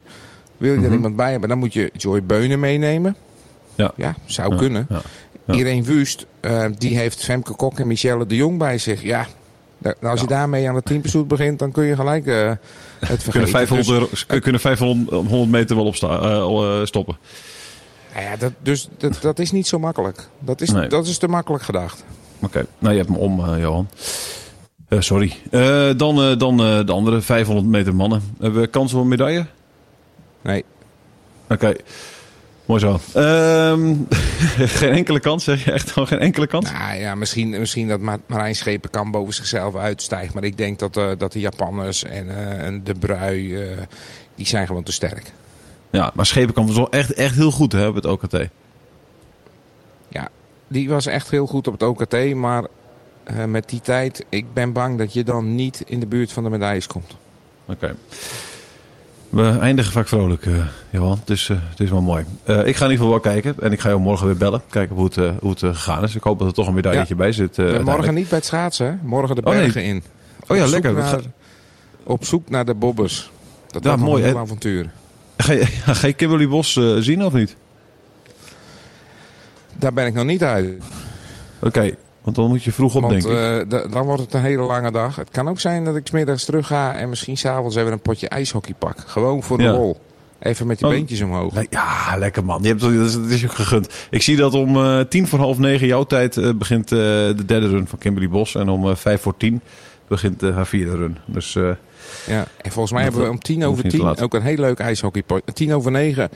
Wil 0.57 0.71
je 0.71 0.77
Mhm. 0.77 0.85
er 0.87 0.93
iemand 0.93 1.15
bij 1.15 1.31
hebben, 1.31 1.49
dan 1.49 1.57
moet 1.57 1.73
je 1.73 1.91
Joy 1.97 2.23
Beunen 2.23 2.59
meenemen. 2.59 3.15
Ja. 3.75 3.91
Ja, 3.95 4.15
zou 4.25 4.51
Ja, 4.51 4.57
kunnen. 4.57 4.87
Irene 5.47 5.83
Wust, 5.83 6.25
eh, 6.39 6.65
die 6.77 6.97
heeft 6.97 7.23
Femke 7.23 7.53
Kok 7.53 7.79
en 7.79 7.87
Michelle 7.87 8.25
de 8.25 8.35
Jong 8.35 8.57
bij 8.57 8.77
zich. 8.77 9.01
Ja, 9.01 9.25
da- 9.77 9.93
als 10.01 10.21
je 10.21 10.27
daarmee 10.27 10.69
aan 10.69 10.75
het 10.75 10.85
teampursuit 10.85 11.27
begint, 11.27 11.59
dan 11.59 11.71
kun 11.71 11.83
je 11.83 11.95
gelijk 11.95 12.25
eh, 12.27 12.47
het 12.47 12.57
vergeten. 12.99 13.31
Kunnen 13.31 13.49
500, 13.49 13.87
Dus, 13.87 13.97
euro, 13.97 14.07
ze 14.35 14.39
kunnen 14.39 14.61
500 14.61 15.09
100 15.27 15.49
meter 15.51 15.75
wel 15.75 15.85
opsta, 15.85 16.07
eh, 16.19 16.79
eh, 16.79 16.85
stoppen. 16.85 17.17
Nou 18.15 18.25
ja, 18.27 18.35
dat, 18.37 18.51
dus 18.61 18.89
dat, 18.97 19.17
dat 19.21 19.39
is 19.39 19.51
niet 19.51 19.67
zo 19.67 19.79
makkelijk. 19.79 20.27
Dat 20.39 20.61
is, 20.61 20.69
Nee. 20.69 20.87
dat 20.87 21.07
is 21.07 21.17
te 21.17 21.27
makkelijk 21.27 21.63
gedacht. 21.63 22.03
Oké, 22.39 22.65
nou 22.79 22.93
je 22.93 22.99
hebt 22.99 23.11
me 23.11 23.17
om, 23.17 23.39
eh, 23.45 23.59
Johan. 23.59 23.87
Eh, 24.87 24.99
sorry. 24.99 25.33
Eh, 25.51 25.89
dan 25.97 26.37
dan 26.37 26.57
de 26.57 26.91
andere 26.91 27.21
500 27.21 27.67
meter 27.67 27.95
mannen. 27.95 28.21
Hebben 28.39 28.61
we 28.61 28.67
kans 28.67 28.93
op 28.93 29.01
een 29.01 29.07
medaille? 29.07 29.45
Nee, 30.41 30.63
Oké, 31.49 31.73
mooi 32.65 32.79
zo. 32.79 32.99
Ehm, 33.13 33.93
geen 34.79 34.91
enkele 34.91 35.19
kans, 35.19 35.43
zeg 35.43 35.65
je 35.65 35.71
echt 35.71 35.91
gewoon 35.91 36.07
geen 36.07 36.19
enkele 36.19 36.47
kans? 36.47 36.71
nou 36.71 36.95
ja, 36.99 37.15
misschien, 37.15 37.49
misschien 37.49 37.87
dat 37.87 37.99
Ma- 37.99 38.17
Marijn 38.27 38.55
Schepen 38.55 38.89
kan 38.89 39.11
boven 39.11 39.33
zichzelf 39.33 39.75
uitstijgen. 39.75 40.31
Maar 40.33 40.43
ik 40.43 40.57
denk 40.57 40.79
dat, 40.79 40.93
dat 40.93 41.31
de 41.31 41.39
Japanners 41.39 42.03
en, 42.03 42.57
en 42.59 42.83
de 42.83 42.93
Brui, 42.93 43.57
die 44.35 44.47
zijn 44.47 44.67
gewoon 44.67 44.83
te 44.83 44.91
sterk. 44.91 45.31
Ja, 45.95 46.11
maar 46.13 46.25
Schepen 46.25 46.53
kan 46.53 46.73
wel 46.75 46.89
echt, 46.91 47.13
echt 47.13 47.35
heel 47.35 47.51
goed 47.51 47.71
hè, 47.71 47.87
op 47.87 47.95
het 47.95 48.05
OKT. 48.05 48.37
Ja, 50.07 50.29
die 50.67 50.89
was 50.89 51.05
echt 51.05 51.29
heel 51.29 51.47
goed 51.47 51.67
op 51.67 51.73
het 51.73 51.83
OKT. 51.83 52.33
Maar 52.35 52.63
eh, 53.23 53.43
met 53.45 53.69
die 53.69 53.81
tijd, 53.81 54.25
ik 54.29 54.53
ben 54.53 54.71
bang 54.73 54.97
dat 54.97 55.13
je 55.13 55.23
dan 55.23 55.55
niet 55.55 55.83
in 55.85 55.99
de 55.99 56.05
buurt 56.05 56.31
van 56.31 56.43
de 56.43 56.49
medailles 56.49 56.87
komt. 56.87 57.15
Oké. 57.65 57.95
We 59.29 59.57
eindigen 59.61 59.91
vaak 59.91 60.07
vrolijk, 60.07 60.45
eh, 60.45 60.53
Johan. 60.89 61.19
Dus 61.25 61.47
het 61.47 61.79
is 61.79 61.89
wel 61.89 62.01
mooi. 62.01 62.25
Ik 62.45 62.45
ga 62.45 62.59
in 62.59 62.65
ieder 62.65 62.89
geval 62.89 63.09
wel 63.09 63.19
kijken. 63.19 63.55
En 63.61 63.71
ik 63.71 63.79
ga 63.79 63.89
jou 63.89 64.01
morgen 64.01 64.25
weer 64.25 64.37
bellen. 64.37 64.61
Kijken 64.69 64.95
hoe 64.95 65.05
het, 65.05 65.15
hoe 65.39 65.49
het 65.49 65.59
gegaan 65.59 66.03
is. 66.03 66.15
Ik 66.15 66.23
hoop 66.23 66.39
dat 66.39 66.47
er 66.47 66.53
toch 66.53 66.67
een 66.67 66.73
medailletje 66.73 67.15
bij 67.15 67.31
zit. 67.31 67.57
morgen 67.83 68.13
niet 68.13 68.29
bij 68.29 68.37
het 68.37 68.47
schaatsen, 68.47 68.85
hè? 68.85 68.93
morgen 69.07 69.35
de 69.35 69.41
Oh, 69.43 69.53
nee. 69.53 69.61
bergen 69.61 69.83
in. 69.83 70.03
Oh 70.47 70.57
ja, 70.57 70.65
lekker. 70.67 70.93
Naar, 70.93 71.19
op 72.03 72.25
zoek 72.25 72.49
naar 72.49 72.65
de 72.65 72.73
bobbers. 72.73 73.31
Dat 73.67 73.83
Ja, 73.83 73.89
wordt 73.89 74.03
mooi, 74.03 74.23
een 74.23 74.29
hè? 74.33 74.39
avontuur. 74.39 74.91
Ga 75.37 75.53
je, 75.53 75.65
ga 75.99 76.07
je 76.07 76.13
Kimberly 76.13 76.47
Bos 76.47 76.75
eh, 76.75 76.95
zien 76.97 77.25
of 77.25 77.33
niet? 77.33 77.55
Daar 79.77 79.93
ben 79.93 80.05
ik 80.05 80.13
nog 80.13 80.25
niet 80.25 80.43
uit. 80.43 80.83
Oké, 81.59 81.95
want 82.21 82.35
dan 82.35 82.47
moet 82.47 82.63
je 82.63 82.71
vroeg 82.71 82.95
op, 82.95 83.01
Want 83.01 83.13
denk 83.23 83.25
ik. 83.25 83.31
eh, 83.31 83.69
da- 83.69 83.87
dan 83.87 84.05
wordt 84.05 84.21
het 84.21 84.33
een 84.33 84.41
hele 84.41 84.61
lange 84.63 84.91
dag. 84.91 85.15
Het 85.15 85.29
kan 85.31 85.47
ook 85.49 85.59
zijn 85.59 85.83
dat 85.83 85.95
ik 85.95 86.07
's 86.07 86.11
middags 86.11 86.45
terug 86.45 86.67
ga 86.67 86.93
en 86.95 87.09
misschien 87.09 87.37
s'avonds 87.37 87.75
even 87.75 87.91
een 87.91 87.99
potje 87.99 88.29
ijshockey 88.29 88.73
pak. 88.79 88.97
Gewoon 89.05 89.43
voor 89.43 89.57
de 89.57 89.63
Ja. 89.63 89.71
lol. 89.71 89.99
Even 90.39 90.67
met 90.67 90.77
die 90.77 90.87
Oh. 90.87 90.93
beentjes 90.93 91.21
omhoog. 91.21 91.53
Le- 91.53 91.65
Ja, 91.69 92.15
lekker 92.17 92.45
man. 92.45 92.61
Je 92.61 92.67
hebt, 92.67 92.81
dat, 92.81 92.91
is, 92.91 93.13
dat 93.13 93.25
is 93.29 93.41
je 93.41 93.47
ook 93.47 93.55
gegund. 93.55 93.93
Ik 94.09 94.21
zie 94.21 94.35
dat 94.35 94.53
om 94.53 94.75
eh, 94.77 94.99
tien 94.99 95.27
voor 95.27 95.39
half 95.39 95.57
negen 95.57 95.87
jouw 95.87 96.03
tijd 96.03 96.57
begint 96.57 96.87
de 96.89 97.35
derde 97.45 97.67
run 97.67 97.87
van 97.87 97.99
Kimberly 97.99 98.29
Bos. 98.29 98.55
En 98.55 98.69
om 98.69 98.95
vijf 98.97 99.21
voor 99.21 99.37
tien 99.37 99.61
begint 100.07 100.41
haar 100.41 100.67
vierde 100.67 100.95
run. 100.95 101.17
Dus 101.25 101.57
Ja. 102.27 102.45
En 102.61 102.71
volgens 102.71 102.93
mij 102.93 103.03
Dat 103.03 103.11
hebben 103.13 103.29
we 103.31 103.35
om 103.37 103.43
tien 103.43 103.65
over 103.65 103.87
tien 103.89 104.17
ook 104.21 104.33
een 104.33 104.41
heel 104.41 104.57
leuk 104.57 104.79
ijshockeypotje. 104.79 105.53
Tien 105.53 105.73
over 105.73 105.91
negen 105.91 106.29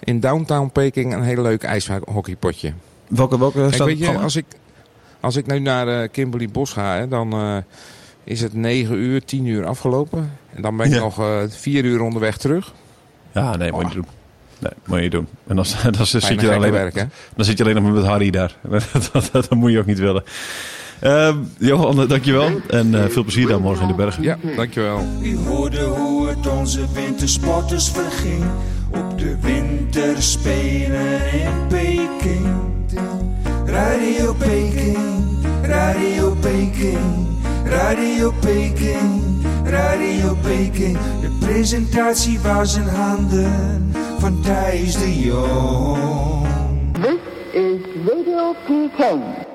in 0.00 0.20
downtown 0.20 0.70
Peking 0.72 1.14
een 1.14 1.22
heel 1.22 1.42
leuk 1.42 1.62
ijshockeypotje. 1.62 2.72
welke, 3.08 3.38
welke 3.38 3.58
Kijk, 3.60 3.74
staat 3.74 3.86
weet 3.86 3.98
je, 3.98 4.18
als 4.18 4.36
ik, 4.36 4.44
als 5.20 5.36
ik 5.36 5.46
nu 5.46 5.58
naar 5.58 5.88
eh, 6.02 6.08
Kimberly 6.12 6.48
Bos 6.48 6.72
ga, 6.72 6.96
hè, 6.96 7.08
dan 7.08 7.32
eh, 7.32 7.56
is 8.24 8.40
het 8.40 8.54
9 8.54 8.96
uur, 8.96 9.24
10 9.24 9.46
uur 9.46 9.66
afgelopen. 9.66 10.30
En 10.54 10.62
dan 10.62 10.76
ben 10.76 10.86
ik 10.86 10.92
Ja. 10.92 10.98
nog 11.00 11.18
eh 11.18 11.36
4 11.48 11.84
uur 11.84 12.00
onderweg 12.00 12.36
terug. 12.36 12.72
Ja, 13.32 13.56
nee, 13.56 13.70
moet 13.72 13.80
je 13.80 13.86
Oh. 13.86 13.94
niet 13.94 14.04
doen. 14.04 14.06
Nee, 14.58 14.72
moet 14.86 15.00
je 15.02 15.10
doen. 15.10 15.28
En 15.46 15.56
dan, 15.56 15.64
dan, 15.82 15.92
dan, 15.92 16.06
zit, 16.06 16.40
je 16.40 16.54
alleen, 16.54 16.72
werk, 16.72 16.94
hè? 16.94 17.04
dan 17.36 17.44
zit 17.44 17.58
je 17.58 17.64
alleen 17.64 17.82
nog 17.82 17.92
met 17.94 18.04
Harry 18.04 18.30
daar. 18.30 18.56
dat, 18.92 19.08
dat, 19.12 19.28
dat 19.32 19.50
moet 19.50 19.72
je 19.72 19.78
ook 19.78 19.86
niet 19.86 19.98
willen. 19.98 20.24
Ehm 21.04 21.36
Johan, 21.58 22.06
dankjewel. 22.06 22.50
En 22.68 22.94
eh, 22.94 23.08
veel 23.08 23.22
plezier 23.22 23.48
dan 23.48 23.62
morgen 23.62 23.82
in 23.82 23.88
de 23.88 23.94
bergen. 23.94 24.22
Ja, 24.22 24.38
dankjewel. 24.56 25.00
U 25.22 25.36
hoorde 25.36 25.82
hoe 25.82 26.28
het 26.28 26.46
onze 26.46 26.80
wintersporters 26.92 27.88
verging 27.90 28.44
op 28.90 29.18
de 29.18 29.36
winterspelen 29.40 31.32
in 31.32 31.66
Peking. 31.68 32.46
Radio 33.66 34.34
Peking, 34.34 35.26
Radio 35.62 36.36
Peking, 36.40 37.26
Radio 37.64 38.32
Peking, 38.40 39.22
Radio 39.64 40.36
Peking. 40.42 40.98
De 41.20 41.36
presentatie 41.40 42.40
was 42.40 42.76
in 42.76 42.88
handen 42.88 43.92
van 44.18 44.40
Thijs 44.40 44.98
de 44.98 45.20
Jong. 45.20 46.46
This 46.92 47.18
is 47.52 47.80
Radio 48.06 48.54
Peking. 48.66 49.52